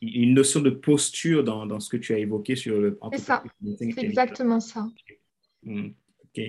une 0.00 0.34
notion 0.34 0.60
de 0.60 0.70
posture 0.70 1.44
dans, 1.44 1.66
dans, 1.66 1.80
ce 1.80 1.88
que 1.88 1.96
tu 1.96 2.14
as 2.14 2.18
évoqué 2.18 2.56
sur 2.56 2.80
le. 2.80 2.98
C'est 3.12 3.18
ça, 3.18 3.42
c'est 3.78 3.98
exactement 3.98 4.60
ça. 4.60 4.88
Hmm, 5.62 5.88
ok. 6.24 6.42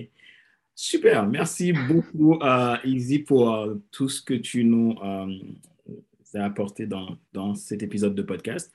Super, 0.76 1.26
merci 1.26 1.72
beaucoup, 1.72 2.38
uh, 2.42 2.76
Izzy, 2.84 3.20
pour 3.20 3.54
euh, 3.54 3.76
tout 3.92 4.08
ce 4.08 4.20
que 4.20 4.34
tu 4.34 4.64
nous, 4.64 4.96
euh, 5.02 5.38
à 6.34 6.44
apporter 6.44 6.86
dans, 6.86 7.16
dans 7.32 7.54
cet 7.54 7.82
épisode 7.82 8.14
de 8.14 8.22
podcast. 8.22 8.72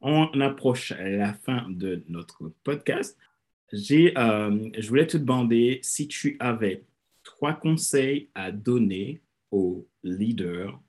On 0.00 0.28
approche 0.40 0.92
la 0.98 1.34
fin 1.34 1.66
de 1.68 2.02
notre 2.08 2.52
podcast. 2.64 3.18
J'ai, 3.72 4.16
euh, 4.18 4.70
je 4.76 4.88
voulais 4.88 5.06
te 5.06 5.16
demander 5.16 5.78
si 5.82 6.08
tu 6.08 6.36
avais 6.40 6.84
trois 7.22 7.52
conseils 7.52 8.28
à 8.34 8.50
donner 8.50 9.20
aux 9.50 9.86
leaders. 10.02 10.80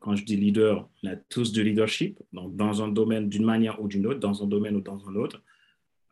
Quand 0.00 0.16
je 0.16 0.24
dis 0.24 0.36
leader, 0.36 0.88
on 1.02 1.08
a 1.08 1.16
tous 1.16 1.52
du 1.52 1.62
leadership, 1.62 2.18
donc 2.32 2.56
dans 2.56 2.82
un 2.82 2.88
domaine 2.88 3.28
d'une 3.28 3.44
manière 3.44 3.80
ou 3.82 3.88
d'une 3.88 4.06
autre, 4.06 4.20
dans 4.20 4.42
un 4.42 4.46
domaine 4.46 4.76
ou 4.76 4.80
dans 4.80 5.08
un 5.08 5.14
autre. 5.16 5.42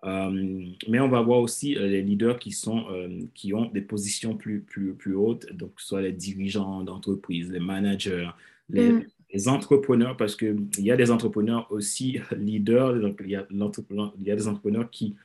Euh, 0.05 0.66
mais 0.88 1.01
on 1.01 1.09
va 1.09 1.23
voir 1.23 1.40
aussi 1.40 1.77
euh, 1.77 1.87
les 1.87 2.03
leaders 2.03 2.38
qui, 2.38 2.53
sont, 2.53 2.87
qui 3.35 3.55
ont 3.55 3.70
des 3.70 3.81
positions 3.81 4.37
plus, 4.37 4.61
plus, 4.61 4.94
plus 4.94 5.14
hautes, 5.14 5.51
donc 5.53 5.81
soit 5.81 6.03
les 6.03 6.12
dirigeants 6.12 6.83
d'entreprise, 6.83 7.51
les 7.51 7.61
managers, 7.61 8.29
les, 8.68 8.90
mm. 8.90 9.07
les 9.33 9.49
entrepreneurs, 9.49 10.16
parce 10.16 10.37
qu'il 10.37 10.68
y 10.79 10.90
a 10.90 10.97
des 10.97 11.11
entrepreneurs 11.11 11.66
aussi 11.70 12.18
leaders, 12.37 13.01
donc 13.01 13.20
il 13.25 13.31
y 13.31 13.37
a, 13.37 13.47
il 13.51 14.27
y 14.27 14.31
a 14.31 14.37
des 14.37 14.49
entrepreneurs 14.49 14.90
qui 14.90 15.16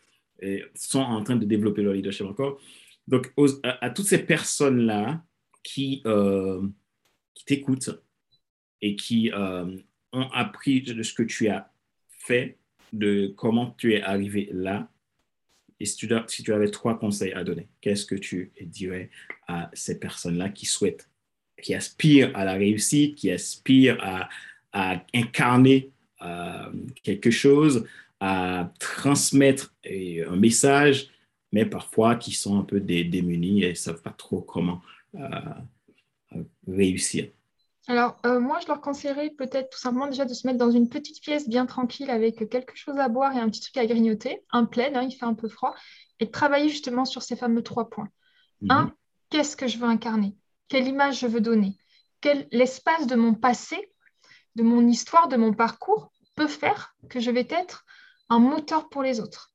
sont 0.73 0.99
en 0.99 1.21
train 1.23 1.35
de 1.35 1.45
développer 1.45 1.81
leur 1.81 1.93
leadership 1.93 2.25
encore. 2.25 2.57
Donc, 3.09 3.33
à, 3.63 3.89
toutes 3.89 4.05
ces 4.05 4.19
personnes-là 4.19 5.23
qui, 5.63 6.03
euh, 6.05 6.61
qui 7.33 7.43
t'écoutent 7.43 7.89
et 8.81 8.95
qui 8.95 9.31
euh, 9.31 9.65
ont 10.11 10.29
appris 10.31 10.81
de 10.81 11.03
ce 11.03 11.13
que 11.13 11.23
tu 11.23 11.49
as 11.49 11.71
fait, 12.09 12.57
de 12.93 13.33
comment 13.35 13.75
tu 13.77 13.93
es 13.93 14.01
arrivé 14.01 14.49
là, 14.51 14.89
et 15.79 15.85
si 15.85 15.95
tu, 15.95 16.13
si 16.27 16.43
tu 16.43 16.53
avais 16.53 16.69
trois 16.69 16.99
conseils 16.99 17.31
à 17.33 17.43
donner, 17.43 17.67
qu'est-ce 17.81 18.05
que 18.05 18.15
tu 18.15 18.51
dirais 18.61 19.09
à 19.47 19.69
ces 19.73 19.99
personnes-là 19.99 20.49
qui 20.49 20.65
souhaitent, 20.65 21.09
qui 21.61 21.73
aspirent 21.73 22.35
à 22.35 22.43
la 22.43 22.53
réussite, 22.53 23.15
qui 23.15 23.31
aspirent 23.31 23.97
à, 24.01 24.29
incarner 25.13 25.89
euh, 26.21 26.71
quelque 27.01 27.31
chose, 27.31 27.87
à 28.19 28.71
transmettre 28.79 29.73
un 29.85 30.35
message, 30.35 31.09
mais 31.51 31.65
parfois 31.65 32.15
qui 32.15 32.31
sont 32.33 32.59
un 32.59 32.63
peu 32.63 32.79
démunis 32.79 33.63
et 33.63 33.69
ne 33.69 33.73
savent 33.73 34.01
pas 34.01 34.11
trop 34.11 34.41
comment 34.41 34.81
euh, 35.15 35.19
euh, 36.35 36.43
réussir? 36.67 37.29
Alors, 37.89 38.17
euh, 38.23 38.39
moi, 38.39 38.59
je 38.61 38.67
leur 38.67 38.81
conseillerais 38.81 39.31
peut-être 39.31 39.71
tout 39.71 39.79
simplement 39.79 40.05
déjà 40.05 40.23
de 40.23 40.33
se 40.35 40.45
mettre 40.45 40.59
dans 40.59 40.69
une 40.69 40.89
petite 40.89 41.23
pièce 41.23 41.49
bien 41.49 41.65
tranquille 41.65 42.11
avec 42.11 42.47
quelque 42.47 42.75
chose 42.75 42.99
à 42.99 43.09
boire 43.09 43.35
et 43.35 43.39
un 43.39 43.49
petit 43.49 43.61
truc 43.61 43.77
à 43.77 43.85
grignoter, 43.87 44.43
un 44.51 44.65
plaid, 44.65 44.95
hein, 44.95 45.01
il 45.01 45.11
fait 45.11 45.25
un 45.25 45.33
peu 45.33 45.49
froid, 45.49 45.73
et 46.19 46.27
de 46.27 46.29
travailler 46.29 46.69
justement 46.69 47.03
sur 47.03 47.23
ces 47.23 47.35
fameux 47.35 47.63
trois 47.63 47.89
points. 47.89 48.09
Mhm. 48.61 48.71
Un, 48.71 48.93
qu'est-ce 49.31 49.57
que 49.57 49.65
je 49.65 49.79
veux 49.79 49.87
incarner? 49.87 50.37
Quelle 50.67 50.87
image 50.87 51.21
je 51.21 51.25
veux 51.25 51.41
donner? 51.41 51.79
Quel 52.21 52.47
l'espace 52.51 53.07
de 53.07 53.15
mon 53.15 53.33
passé, 53.33 53.91
de 54.55 54.61
mon 54.61 54.87
histoire, 54.87 55.27
de 55.27 55.37
mon 55.37 55.55
parcours 55.55 56.11
peut 56.35 56.47
faire 56.47 56.93
que 57.09 57.19
je 57.19 57.31
vais 57.31 57.47
être 57.49 57.85
un 58.29 58.37
moteur 58.37 58.89
pour 58.89 59.01
les 59.01 59.19
autres? 59.19 59.51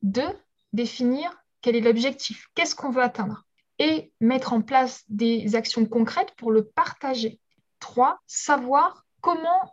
Deux, 0.00 0.32
définir 0.72 1.36
quel 1.60 1.76
est 1.76 1.82
l'objectif, 1.82 2.48
qu'est-ce 2.54 2.74
qu'on 2.74 2.90
veut 2.90 3.02
atteindre? 3.02 3.44
Et 3.78 4.10
mettre 4.22 4.54
en 4.54 4.62
place 4.62 5.04
des 5.10 5.54
actions 5.54 5.84
concrètes 5.84 6.32
pour 6.38 6.50
le 6.50 6.64
partager. 6.64 7.40
Trois, 7.84 8.18
savoir 8.26 9.04
comment 9.20 9.70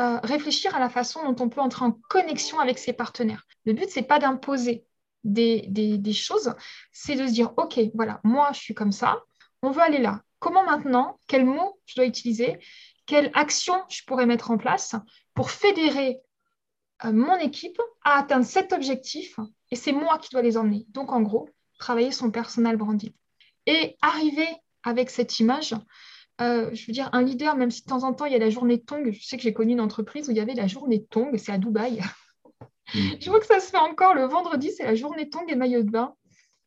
euh, 0.00 0.18
réfléchir 0.24 0.74
à 0.74 0.80
la 0.80 0.90
façon 0.90 1.22
dont 1.22 1.44
on 1.44 1.48
peut 1.48 1.60
entrer 1.60 1.84
en 1.84 1.92
connexion 1.92 2.58
avec 2.58 2.80
ses 2.80 2.92
partenaires. 2.92 3.46
Le 3.64 3.74
but, 3.74 3.88
c'est 3.88 4.02
pas 4.02 4.18
d'imposer 4.18 4.84
des, 5.22 5.64
des, 5.68 6.12
choses, 6.12 6.52
c'est 6.90 7.14
de 7.14 7.24
se 7.28 7.32
dire, 7.32 7.54
OK, 7.56 7.78
voilà, 7.94 8.20
moi, 8.24 8.50
je 8.52 8.58
suis 8.58 8.74
comme 8.74 8.90
ça, 8.90 9.22
on 9.62 9.70
veut 9.70 9.82
aller 9.82 10.00
là. 10.00 10.22
Comment 10.40 10.64
maintenant, 10.64 11.20
quels 11.28 11.44
mots 11.44 11.78
je 11.86 11.94
dois 11.94 12.06
utiliser, 12.06 12.58
quelle 13.06 13.30
action 13.34 13.80
je 13.88 14.02
pourrais 14.04 14.26
mettre 14.26 14.50
en 14.50 14.58
place 14.58 14.96
pour 15.32 15.52
fédérer 15.52 16.18
euh, 17.04 17.12
mon 17.12 17.36
équipe 17.36 17.80
a 18.02 18.18
atteint 18.18 18.42
cet 18.42 18.72
objectif 18.72 19.38
et 19.70 19.76
c'est 19.76 19.92
moi 19.92 20.18
qui 20.18 20.30
dois 20.30 20.42
les 20.42 20.56
emmener. 20.56 20.86
Donc, 20.88 21.12
en 21.12 21.22
gros, 21.22 21.48
travailler 21.78 22.10
son 22.10 22.32
personal 22.32 22.76
branding. 22.76 23.12
Et 23.66 23.96
arriver 24.02 24.48
avec 24.82 25.08
cette 25.08 25.38
image, 25.38 25.76
euh, 26.40 26.70
je 26.72 26.86
veux 26.86 26.92
dire, 26.92 27.08
un 27.12 27.22
leader, 27.22 27.56
même 27.56 27.70
si 27.70 27.82
de 27.82 27.86
temps 27.86 28.02
en 28.02 28.12
temps, 28.12 28.24
il 28.24 28.32
y 28.32 28.36
a 28.36 28.40
la 28.40 28.50
journée 28.50 28.80
Tong, 28.80 29.10
je 29.12 29.24
sais 29.24 29.36
que 29.36 29.42
j'ai 29.42 29.52
connu 29.52 29.72
une 29.72 29.80
entreprise 29.80 30.28
où 30.28 30.32
il 30.32 30.36
y 30.36 30.40
avait 30.40 30.54
la 30.54 30.66
journée 30.66 31.04
Tong, 31.04 31.36
c'est 31.36 31.52
à 31.52 31.58
Dubaï. 31.58 32.00
Mm. 32.94 32.98
je 33.20 33.30
vois 33.30 33.40
que 33.40 33.46
ça 33.46 33.60
se 33.60 33.70
fait 33.70 33.78
encore 33.78 34.14
le 34.14 34.24
vendredi, 34.24 34.72
c'est 34.72 34.84
la 34.84 34.94
journée 34.94 35.28
Tong 35.28 35.44
et 35.48 35.54
maillot 35.54 35.82
de 35.82 35.90
bain. 35.90 36.14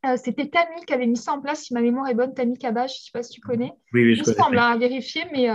Euh, 0.05 0.15
c'était 0.15 0.47
Tammy 0.47 0.85
qui 0.85 0.93
avait 0.93 1.07
mis 1.07 1.17
ça 1.17 1.33
en 1.33 1.41
place, 1.41 1.63
si 1.63 1.73
ma 1.73 1.81
mémoire 1.81 2.07
est 2.07 2.13
bonne, 2.13 2.33
Tammy 2.33 2.57
Kabash, 2.57 2.93
je 2.93 3.01
ne 3.01 3.03
sais 3.05 3.11
pas 3.11 3.23
si 3.23 3.31
tu 3.31 3.41
connais. 3.41 3.73
Oui, 3.93 4.03
oui, 4.03 4.15
je 4.15 4.23
Il 4.23 4.29
me 4.29 4.33
semble 4.35 4.59
à 4.59 4.77
vérifier, 4.77 5.25
mais, 5.33 5.49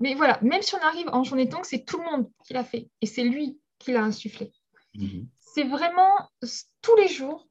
mais 0.00 0.14
voilà, 0.14 0.38
même 0.42 0.62
si 0.62 0.74
on 0.74 0.80
arrive 0.86 1.08
en 1.08 1.24
journée 1.24 1.48
Tong, 1.48 1.64
c'est 1.64 1.84
tout 1.84 1.98
le 1.98 2.04
monde 2.04 2.30
qui 2.46 2.54
l'a 2.54 2.64
fait. 2.64 2.88
Et 3.02 3.06
c'est 3.06 3.24
lui 3.24 3.58
qu'il 3.78 3.96
a 3.96 4.04
insufflé. 4.04 4.52
Mhm. 4.94 5.28
C'est 5.40 5.64
vraiment 5.64 6.30
tous 6.82 6.96
les 6.96 7.08
jours, 7.08 7.48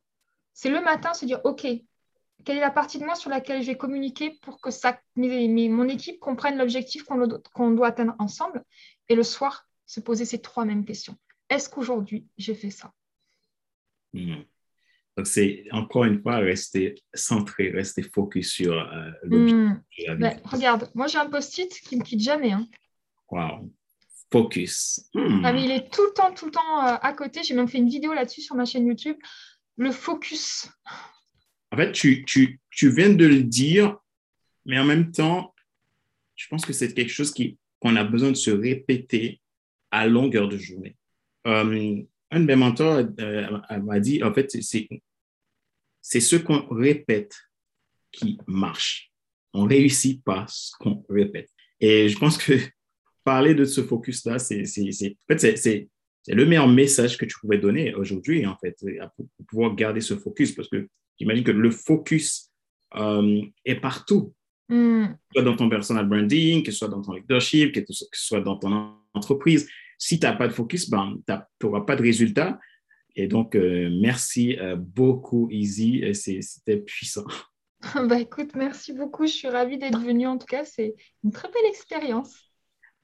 c'est 0.54 0.70
le 0.70 0.82
matin 0.82 1.14
se 1.14 1.26
dire, 1.26 1.42
OK, 1.44 1.68
quelle 2.46 2.58
est 2.58 2.62
la 2.62 2.72
partie 2.72 3.00
de 3.00 3.06
moi 3.06 3.16
sur 3.16 3.30
laquelle 3.30 3.62
je 3.62 3.68
vais 3.68 3.78
communiquer 3.78 4.38
pour 4.42 4.62
que 4.62 4.72
ça, 4.72 5.00
mon 5.16 5.88
équipe 5.88 6.20
comprenne 6.20 6.58
l'objectif 6.58 7.04
qu'on 7.04 7.72
doit 7.72 7.88
atteindre 7.88 8.16
ensemble. 8.20 8.64
Et 9.10 9.16
le 9.16 9.24
soir, 9.24 9.68
se 9.86 10.00
poser 10.00 10.26
ces 10.26 10.42
trois 10.42 10.66
mêmes 10.66 10.86
questions. 10.86 11.16
Est-ce 11.50 11.70
qu'aujourd'hui, 11.70 12.28
j'ai 12.38 12.56
fait 12.56 12.70
ça? 12.70 12.92
Mhm. 14.14 14.46
Donc, 15.16 15.26
c'est 15.26 15.66
encore 15.72 16.06
une 16.06 16.22
fois 16.22 16.38
rester 16.38 16.96
centré, 17.14 17.72
rester 17.72 18.04
focus 18.04 18.52
sur 18.52 18.74
euh, 18.74 19.10
l'objectif. 19.24 20.10
Hmm. 20.10 20.20
Ben, 20.20 20.40
regarde, 20.44 20.92
moi 20.94 21.08
j'ai 21.08 21.18
un 21.18 21.26
post-it 21.28 21.72
qui 21.72 21.96
ne 21.96 22.02
me 22.02 22.06
quitte 22.06 22.22
jamais. 22.22 22.52
Hein. 22.52 22.68
Wow 23.32 23.68
focus. 24.32 25.10
Hmm. 25.14 25.44
Ah, 25.46 25.54
mais 25.54 25.64
il 25.64 25.72
est 25.72 25.92
tout 25.92 26.04
le 26.04 26.14
temps, 26.14 26.34
tout 26.34 26.46
le 26.46 26.52
temps 26.52 26.86
euh, 26.86 26.96
à 27.02 27.14
côté. 27.14 27.44
J'ai 27.44 27.54
même 27.54 27.68
fait 27.68 27.78
une 27.78 27.90
vidéo 27.90 28.14
là-dessus 28.14 28.42
sur 28.42 28.56
ma 28.56 28.66
chaîne 28.66 28.88
YouTube. 28.88 29.18
Le 29.78 29.92
focus. 29.92 30.70
En 31.78 31.80
fait, 31.80 31.92
tu, 31.92 32.60
viens 32.82 33.14
de 33.14 33.28
le 33.28 33.44
dire, 33.44 34.00
mais 34.66 34.80
en 34.80 34.84
même 34.84 35.12
temps, 35.12 35.54
je 36.36 36.48
pense 36.48 36.66
que 36.66 36.74
c'est 36.74 36.92
quelque 36.92 37.12
chose 37.12 37.32
qu'on 37.80 37.96
a 37.96 38.04
besoin 38.04 38.32
de 38.32 38.36
se 38.36 38.50
répéter 38.50 39.40
à 39.92 40.08
longueur 40.08 40.50
de 40.50 40.58
journée. 40.58 40.96
Euh, 41.46 42.02
un 42.32 42.40
de 42.40 42.46
mes 42.46 42.56
mentors 42.56 43.04
euh, 43.20 43.60
m'a 43.84 44.00
dit, 44.00 44.24
en 44.24 44.34
fait, 44.34 44.58
c'est 46.02 46.20
ce 46.20 46.36
qu'on 46.36 46.68
répète 46.72 47.38
qui 48.12 48.40
marche. 48.48 49.12
On 49.54 49.66
réussit 49.66 50.24
pas 50.24 50.48
ce 50.50 50.72
qu'on 50.80 51.06
répète. 51.10 51.52
Et 51.80 52.10
je 52.10 52.18
pense 52.18 52.40
que 52.40 52.54
parler 53.24 53.54
de 53.54 53.66
ce 53.66 53.84
focus-là, 53.84 54.40
c'est 54.40 54.64
en 54.64 55.38
fait, 55.38 55.88
le 56.26 56.46
meilleur 56.48 56.68
message 56.68 57.20
que 57.20 57.26
tu 57.26 57.38
pouvais 57.40 57.60
donner 57.60 57.94
aujourd'hui, 57.94 58.48
en 58.48 58.58
fait, 58.58 58.76
pour, 59.16 59.28
pouvoir 59.48 59.76
garder 59.76 60.02
ce 60.02 60.18
focus, 60.18 60.54
parce 60.54 60.70
que 60.70 60.90
j'imagine 61.20 61.44
que 61.44 61.52
le 61.52 61.72
focus 61.72 62.52
euh, 62.96 63.42
est 63.66 63.76
partout, 63.76 64.34
mm. 64.70 65.08
que 65.08 65.14
soit 65.34 65.44
dans 65.44 65.56
ton 65.56 65.70
personal 65.70 66.08
branding, 66.08 66.64
que 66.64 66.72
ce 66.72 66.80
soit 66.80 66.88
dans 66.88 67.02
ton 67.02 67.14
leadership, 67.14 67.74
que 67.74 67.82
ce 67.94 68.06
soit 68.14 68.42
dans 68.42 68.58
ton 68.58 68.96
entreprise. 69.14 69.68
Si 69.98 70.20
tu 70.20 70.26
n'as 70.26 70.34
pas 70.34 70.48
de 70.48 70.54
focus, 70.54 70.90
ben, 70.90 71.18
tu 71.28 71.66
n'auras 71.66 71.82
pas 71.82 71.96
de 71.96 72.04
résultat. 72.04 72.60
Et 73.16 73.28
donc, 73.28 73.56
euh, 73.56 73.90
merci 74.00 74.58
euh, 74.60 74.76
beaucoup, 74.76 75.50
Easy. 75.52 76.04
C'était 76.14 76.78
puissant. 76.78 77.26
bah, 78.08 78.20
écoute, 78.20 78.52
merci 78.56 78.94
beaucoup. 78.94 79.26
Je 79.26 79.34
suis 79.34 79.48
ravie 79.48 79.78
d'être 79.78 80.00
venue. 80.00 80.28
En 80.28 80.38
tout 80.38 80.46
cas, 80.46 80.66
c'est 80.66 80.96
une 81.24 81.32
très 81.32 81.48
belle 81.50 81.66
expérience. 81.70 82.52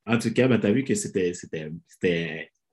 En 0.06 0.18
tout 0.20 0.32
cas, 0.34 0.48
ben, 0.48 0.60
tu 0.60 0.68
as 0.68 0.72
vu 0.72 0.84
que 0.84 0.94
c'était 0.94 1.34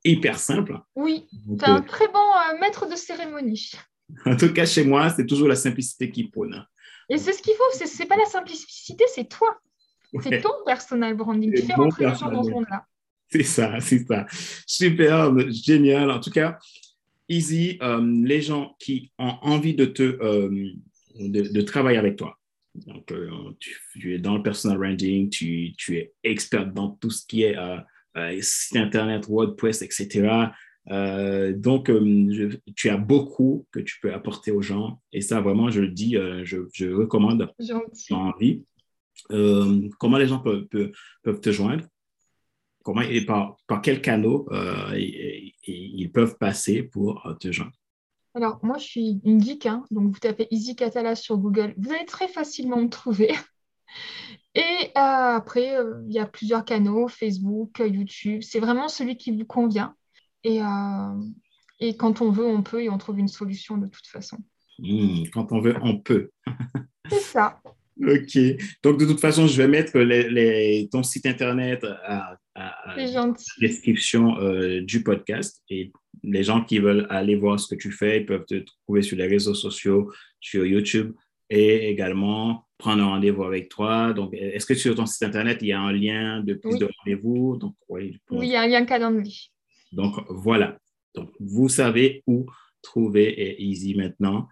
hyper 0.04 0.38
simple. 0.38 0.78
Oui, 0.94 1.26
tu 1.30 1.64
es 1.64 1.68
un 1.68 1.82
très 1.82 2.08
bon 2.08 2.18
euh, 2.18 2.58
maître 2.60 2.88
de 2.88 2.96
cérémonie. 2.96 3.72
En 4.26 4.36
tout 4.36 4.52
cas, 4.52 4.66
chez 4.66 4.84
moi, 4.84 5.10
c'est 5.10 5.26
toujours 5.26 5.48
la 5.48 5.56
simplicité 5.56 6.10
qui 6.10 6.24
prône. 6.24 6.64
Et 7.08 7.18
c'est 7.18 7.32
ce 7.32 7.42
qu'il 7.42 7.54
faut, 7.54 7.64
ce 7.72 7.98
n'est 7.98 8.08
pas 8.08 8.16
la 8.16 8.26
simplicité, 8.26 9.04
c'est 9.14 9.28
toi. 9.28 9.58
C'est 10.22 10.40
ton 10.40 10.50
personal 10.66 11.14
branding. 11.16 11.52
Tu 11.54 11.62
fais 11.62 11.74
rentrer 11.74 12.06
les 12.06 12.14
gens 12.14 12.30
dans 12.30 12.42
ce 12.42 12.50
monde-là. 12.50 12.84
C'est 13.28 13.44
ça, 13.44 13.80
c'est 13.80 14.04
ça. 14.06 14.26
Super, 14.66 15.32
génial. 15.50 16.10
En 16.10 16.18
tout 16.18 16.30
cas, 16.30 16.58
Easy, 17.28 17.78
euh, 17.80 18.00
les 18.24 18.42
gens 18.42 18.74
qui 18.80 19.12
ont 19.18 19.36
envie 19.42 19.74
de 19.74 19.84
te 19.84 20.18
de, 21.16 21.60
travailler 21.60 21.98
avec 21.98 22.16
toi, 22.16 22.40
donc, 22.74 23.10
euh, 23.12 23.28
tu, 23.58 24.14
es 24.14 24.18
dans 24.18 24.36
le 24.36 24.42
personal 24.42 24.78
branding, 24.78 25.28
tu, 25.28 25.72
tu, 25.76 25.96
es 25.96 26.12
expert 26.22 26.66
dans 26.66 26.90
tout 26.90 27.10
ce 27.10 27.26
qui 27.26 27.42
est 27.42 27.56
euh, 27.56 27.78
euh, 28.16 28.38
site 28.40 28.76
internet, 28.76 29.26
WordPress, 29.28 29.82
etc. 29.82 30.28
donc, 30.90 31.90
tu 32.74 32.90
as 32.90 32.96
beaucoup 32.96 33.66
que 33.70 33.80
tu 33.80 34.00
peux 34.00 34.12
apporter 34.12 34.50
aux 34.50 34.62
gens. 34.62 35.00
Et 35.12 35.20
ça, 35.20 35.40
vraiment, 35.40 35.70
je 35.70 35.80
le 35.80 35.88
dis, 35.88 36.16
je, 36.44 36.66
je, 36.72 36.92
recommande. 36.92 37.52
Gentil. 37.58 38.12
envie. 38.12 38.64
comment 39.98 40.18
les 40.18 40.26
gens 40.26 40.40
peuvent, 40.40 40.66
peuvent, 41.22 41.40
te 41.40 41.52
joindre? 41.52 41.84
Comment 42.82 43.02
et 43.02 43.24
par, 43.24 43.56
par 43.66 43.82
quels 43.82 44.00
canaux 44.00 44.48
ils 44.96 46.10
peuvent 46.12 46.36
passer 46.38 46.82
pour 46.82 47.22
te 47.38 47.52
joindre? 47.52 47.72
Alors, 48.34 48.60
moi, 48.62 48.78
je 48.78 48.84
suis 48.84 49.20
une 49.24 49.42
geek, 49.42 49.66
hein, 49.66 49.84
donc 49.90 50.12
vous 50.12 50.18
tapez 50.18 50.46
Easy 50.50 50.76
Catala 50.76 51.16
sur 51.16 51.36
Google, 51.36 51.74
vous 51.76 51.92
allez 51.92 52.04
très 52.04 52.28
facilement 52.28 52.80
me 52.80 52.88
trouver. 52.88 53.32
Et 54.54 54.90
après, 54.94 55.76
il 56.06 56.12
y 56.12 56.18
a 56.18 56.26
plusieurs 56.26 56.64
canaux, 56.64 57.08
Facebook, 57.08 57.78
YouTube. 57.78 58.42
C'est 58.42 58.60
vraiment 58.60 58.88
celui 58.88 59.16
qui 59.16 59.30
vous 59.36 59.44
convient. 59.44 59.96
Et, 60.44 60.60
et 61.80 61.96
quand 61.96 62.20
on 62.20 62.30
veut, 62.30 62.46
on 62.46 62.62
peut 62.62 62.82
et 62.82 62.90
on 62.90 62.98
trouve 62.98 63.18
une 63.18 63.28
solution 63.28 63.76
de 63.78 63.86
toute 63.86 64.06
façon. 64.06 64.38
Hmm, 64.78 65.24
quand 65.32 65.52
on 65.52 65.60
veut, 65.60 65.76
on 65.82 65.98
peut. 65.98 66.30
C'est 67.10 67.20
ça. 67.20 67.60
OK. 68.06 68.38
Donc, 68.82 68.98
de 68.98 69.04
toute 69.04 69.20
façon, 69.20 69.46
je 69.46 69.56
vais 69.56 69.68
mettre 69.68 69.98
les, 69.98 70.88
ton 70.90 71.02
site 71.02 71.26
Internet 71.26 71.84
à, 72.04 72.38
la 72.54 73.34
description 73.60 74.38
euh, 74.38 74.80
du 74.82 75.02
podcast. 75.02 75.62
Et 75.68 75.92
les 76.22 76.42
gens 76.42 76.64
qui 76.64 76.78
veulent 76.78 77.06
aller 77.10 77.36
voir 77.36 77.58
ce 77.60 77.74
que 77.74 77.80
tu 77.80 77.92
fais, 77.92 78.20
peuvent 78.20 78.44
te 78.46 78.64
trouver 78.84 79.02
sur 79.02 79.16
les 79.16 79.26
réseaux 79.26 79.54
sociaux, 79.54 80.12
sur 80.40 80.64
YouTube 80.66 81.12
et 81.48 81.88
également 81.88 82.64
prendre 82.78 83.02
un 83.02 83.08
rendez-vous 83.08 83.44
avec 83.44 83.68
toi. 83.68 84.12
Donc, 84.12 84.32
est-ce 84.34 84.66
que 84.66 84.74
sur 84.74 84.94
ton 84.94 85.06
site 85.06 85.22
Internet, 85.24 85.58
il 85.60 85.68
y 85.68 85.72
a 85.72 85.80
un 85.80 85.92
lien 85.92 86.40
de 86.40 86.54
plus 86.54 86.78
de 86.78 86.88
rendez-vous? 86.98 87.56
Donc, 87.56 87.74
oui, 87.88 88.18
oui, 88.30 88.46
il 88.46 88.52
y 88.52 88.56
a 88.56 88.62
un 88.62 88.68
lien 88.68 88.84
calendrier. 88.84 89.50
Donc, 89.92 90.14
voilà. 90.28 90.78
Donc, 91.14 91.30
vous 91.40 91.68
savez 91.68 92.22
où 92.26 92.46
trouver 92.82 93.56
Easy 93.62 93.94
maintenant. 93.94 94.48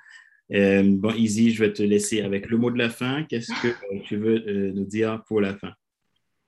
Euh, 0.52 0.82
bon, 0.84 1.14
Easy, 1.14 1.52
je 1.52 1.64
vais 1.64 1.72
te 1.72 1.82
laisser 1.82 2.22
avec 2.22 2.48
le 2.48 2.56
mot 2.56 2.70
de 2.70 2.78
la 2.78 2.88
fin. 2.88 3.24
Qu'est-ce 3.24 3.52
que 3.62 3.68
euh, 3.68 4.00
tu 4.04 4.16
veux 4.16 4.46
euh, 4.48 4.72
nous 4.72 4.84
dire 4.84 5.22
pour 5.26 5.40
la 5.40 5.56
fin? 5.56 5.72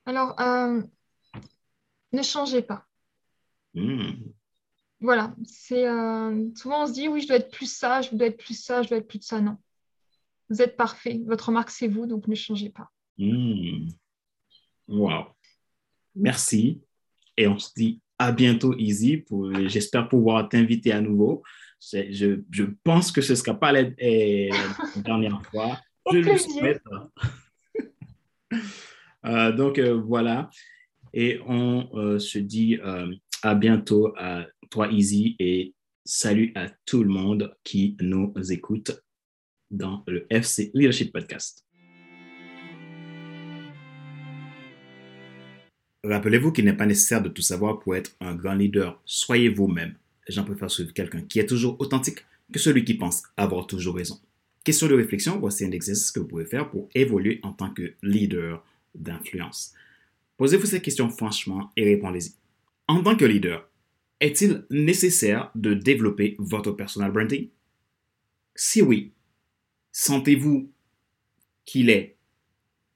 Alors, 0.06 0.34
ne 2.12 2.22
changez 2.22 2.62
pas. 2.62 2.86
Hmm. 3.74 4.12
Voilà, 5.02 5.34
c'est 5.44 5.86
souvent 6.56 6.82
on 6.82 6.86
se 6.86 6.92
dit 6.92 7.08
oui, 7.08 7.22
je 7.22 7.28
dois 7.28 7.36
être 7.36 7.50
plus 7.50 7.72
sage, 7.72 8.10
je 8.10 8.16
dois 8.16 8.26
être 8.26 8.36
plus 8.36 8.60
ça, 8.60 8.82
je 8.82 8.88
dois 8.88 8.98
être 8.98 9.08
plus 9.08 9.20
de 9.20 9.24
ça. 9.24 9.40
Non, 9.40 9.56
vous 10.50 10.60
êtes 10.60 10.76
parfait. 10.76 11.20
Votre 11.24 11.52
marque, 11.52 11.70
c'est 11.70 11.88
vous, 11.88 12.06
donc 12.06 12.26
ne 12.26 12.34
changez 12.34 12.68
pas. 12.70 12.90
Hmm. 13.16 13.88
Wow. 14.88 15.26
Merci. 16.16 16.82
Et 17.36 17.46
on 17.46 17.58
se 17.58 17.70
dit 17.74 18.00
à 18.20 18.32
bientôt, 18.32 18.74
Easy. 18.76 19.24
J'espère 19.66 20.06
pouvoir 20.06 20.46
t'inviter 20.46 20.92
à 20.92 21.00
nouveau. 21.00 21.42
Je, 21.80 22.42
je, 22.50 22.64
pense 22.84 23.10
que 23.10 23.22
ce 23.22 23.32
ne 23.32 23.36
sera 23.36 23.58
pas 23.58 23.72
la, 23.72 23.84
eh, 23.98 24.50
dernière 24.96 25.40
fois. 25.46 25.80
Je 26.12 26.18
le 26.18 26.38
souhaite. 26.38 26.82
Euh, 29.26 29.52
donc 29.52 29.78
euh, 29.78 30.00
voilà. 30.00 30.48
Et 31.12 31.40
on 31.46 31.90
euh, 31.92 32.18
se 32.18 32.38
dit 32.38 32.78
à 33.42 33.54
bientôt 33.54 34.14
à 34.16 34.46
toi, 34.70 34.90
Easy, 34.90 35.36
et 35.38 35.74
salut 36.06 36.52
à 36.54 36.68
tout 36.86 37.04
le 37.04 37.10
monde 37.10 37.54
qui 37.62 37.98
nous 38.00 38.32
écoute 38.50 38.92
dans 39.70 40.02
le 40.06 40.26
FC 40.30 40.70
Leadership 40.72 41.12
Podcast. 41.12 41.66
Rappelez-vous 46.02 46.52
qu'il 46.52 46.64
n'est 46.64 46.76
pas 46.76 46.86
nécessaire 46.86 47.22
de 47.22 47.28
tout 47.28 47.42
savoir 47.42 47.78
pour 47.78 47.94
être 47.94 48.16
un 48.20 48.34
grand 48.34 48.54
leader. 48.54 49.00
Soyez 49.04 49.48
vous-même. 49.48 49.94
Les 50.26 50.34
gens 50.34 50.44
préfèrent 50.44 50.70
suivre 50.70 50.92
quelqu'un 50.92 51.22
qui 51.22 51.38
est 51.38 51.46
toujours 51.46 51.76
authentique 51.78 52.24
que 52.52 52.58
celui 52.58 52.84
qui 52.84 52.94
pense 52.94 53.22
avoir 53.36 53.66
toujours 53.66 53.96
raison. 53.96 54.18
Question 54.64 54.88
de 54.88 54.94
réflexion, 54.94 55.38
voici 55.38 55.64
un 55.64 55.70
exercice 55.70 56.10
que 56.10 56.20
vous 56.20 56.26
pouvez 56.26 56.44
faire 56.44 56.70
pour 56.70 56.88
évoluer 56.94 57.40
en 57.42 57.52
tant 57.52 57.70
que 57.70 57.94
leader 58.02 58.64
d'influence. 58.94 59.74
Posez-vous 60.36 60.66
ces 60.66 60.80
questions 60.80 61.10
franchement 61.10 61.70
et 61.76 61.84
répondez-y. 61.84 62.32
En 62.88 63.02
tant 63.02 63.16
que 63.16 63.24
leader, 63.24 63.68
est-il 64.20 64.64
nécessaire 64.70 65.50
de 65.54 65.74
développer 65.74 66.36
votre 66.38 66.72
personal 66.72 67.12
branding? 67.12 67.48
Si 68.54 68.82
oui, 68.82 69.12
sentez-vous 69.92 70.70
qu'il 71.64 71.88
est 71.88 72.16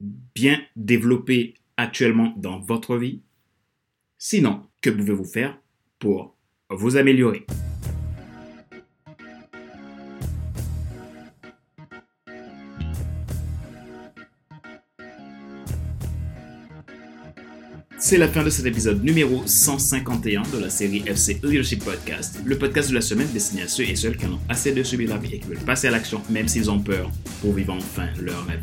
bien 0.00 0.60
développé 0.76 1.54
actuellement 1.76 2.32
dans 2.36 2.58
votre 2.58 2.96
vie? 2.96 3.22
Sinon, 4.18 4.62
que 4.80 4.90
pouvez-vous 4.90 5.24
faire 5.24 5.58
pour 5.98 6.36
vous 6.70 6.96
améliorer? 6.96 7.46
C'est 18.06 18.18
la 18.18 18.28
fin 18.28 18.44
de 18.44 18.50
cet 18.50 18.66
épisode 18.66 19.02
numéro 19.02 19.42
151 19.46 20.42
de 20.52 20.58
la 20.58 20.68
série 20.68 21.02
FC 21.06 21.40
Leadership 21.42 21.82
Podcast, 21.82 22.38
le 22.44 22.58
podcast 22.58 22.90
de 22.90 22.94
la 22.96 23.00
semaine 23.00 23.28
destiné 23.32 23.62
à 23.62 23.68
ceux 23.68 23.84
et 23.84 23.96
celles 23.96 24.18
qui 24.18 24.26
en 24.26 24.34
ont 24.34 24.40
assez 24.50 24.72
de 24.72 24.82
subir 24.82 25.08
la 25.08 25.16
vie 25.16 25.36
et 25.36 25.38
qui 25.38 25.48
veulent 25.48 25.64
passer 25.64 25.88
à 25.88 25.90
l'action 25.90 26.20
même 26.28 26.46
s'ils 26.46 26.70
ont 26.70 26.80
peur 26.80 27.10
pour 27.40 27.54
vivre 27.54 27.72
enfin 27.72 28.08
leur 28.20 28.44
rêve. 28.44 28.62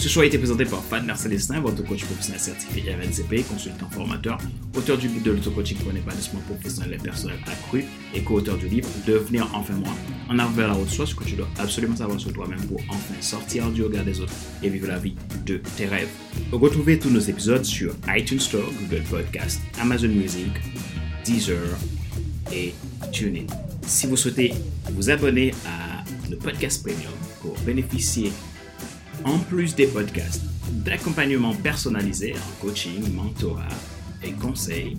Ce 0.00 0.08
choix 0.08 0.22
a 0.22 0.26
été 0.26 0.38
présenté 0.38 0.64
par 0.64 0.82
Fadner 0.82 1.14
Célestin, 1.14 1.60
votre 1.60 1.84
coach 1.84 2.06
professionnel 2.06 2.40
certifié 2.40 2.94
RNCP, 2.94 3.46
consultant 3.46 3.90
formateur, 3.90 4.38
auteur 4.74 4.96
du 4.96 5.08
guide 5.08 5.24
de 5.24 5.32
l'auto-coaching 5.32 5.76
pour 5.76 5.92
un 5.92 5.94
épanouissement 5.94 6.40
professionnel 6.40 6.94
et 6.94 6.96
personnel 6.96 7.36
accru 7.46 7.84
et 8.14 8.22
co-auteur 8.22 8.56
du 8.56 8.66
livre 8.66 8.88
Devenir 9.06 9.46
enfin 9.52 9.74
moi. 9.74 9.92
En 10.30 10.38
avant 10.38 10.52
vers 10.52 10.68
la 10.68 10.72
route 10.72 10.88
soit 10.88 11.04
ce 11.04 11.14
que 11.14 11.24
tu 11.24 11.34
dois 11.34 11.48
absolument 11.58 11.96
savoir 11.96 12.18
sur 12.18 12.32
toi-même 12.32 12.64
pour 12.66 12.80
enfin 12.88 13.14
sortir 13.20 13.70
du 13.70 13.82
regard 13.82 14.06
des 14.06 14.22
autres 14.22 14.32
et 14.62 14.70
vivre 14.70 14.88
la 14.88 14.98
vie 14.98 15.16
de 15.44 15.60
tes 15.76 15.84
rêves. 15.84 16.08
Retrouvez 16.50 16.98
tous 16.98 17.10
nos 17.10 17.20
épisodes 17.20 17.66
sur 17.66 17.94
iTunes 18.08 18.40
Store, 18.40 18.72
Google 18.80 19.02
Podcast, 19.02 19.60
Amazon 19.78 20.08
Music, 20.08 20.50
Deezer 21.26 21.76
et 22.50 22.72
TuneIn. 23.12 23.44
Si 23.86 24.06
vous 24.06 24.16
souhaitez 24.16 24.54
vous 24.92 25.10
abonner 25.10 25.52
à 25.66 26.02
nos 26.30 26.38
podcasts 26.38 26.82
premium 26.82 27.12
pour 27.42 27.54
bénéficier 27.66 28.32
en 29.24 29.38
plus 29.38 29.74
des 29.74 29.86
podcasts 29.86 30.42
d'accompagnement 30.70 31.54
personnalisé 31.54 32.34
en 32.34 32.66
coaching, 32.66 33.12
mentorat 33.14 33.68
et 34.22 34.32
conseils, 34.32 34.96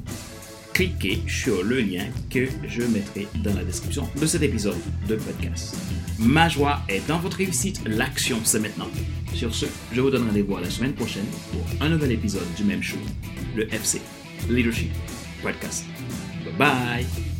cliquez 0.74 1.22
sur 1.28 1.64
le 1.64 1.80
lien 1.82 2.06
que 2.30 2.48
je 2.68 2.84
mettrai 2.84 3.28
dans 3.44 3.54
la 3.54 3.64
description 3.64 4.08
de 4.20 4.26
cet 4.26 4.42
épisode 4.42 4.78
de 5.08 5.16
podcast. 5.16 5.76
Ma 6.20 6.50
joie 6.50 6.82
est 6.90 7.06
dans 7.08 7.20
votre 7.20 7.38
réussite, 7.38 7.82
l'action 7.86 8.40
c'est 8.44 8.60
maintenant. 8.60 8.90
Sur 9.34 9.54
ce, 9.54 9.66
je 9.92 10.02
vous 10.02 10.10
donne 10.10 10.28
rendez-vous 10.28 10.58
la 10.58 10.70
semaine 10.70 10.94
prochaine 10.94 11.26
pour 11.52 11.66
un 11.86 11.90
nouvel 11.90 12.12
épisode 12.12 12.54
du 12.56 12.64
même 12.64 12.84
show, 12.84 12.98
le 13.56 13.74
FC 13.74 14.02
Leadership 14.50 14.92
Podcast. 15.42 15.86
Bye 16.44 16.54
bye 16.58 17.31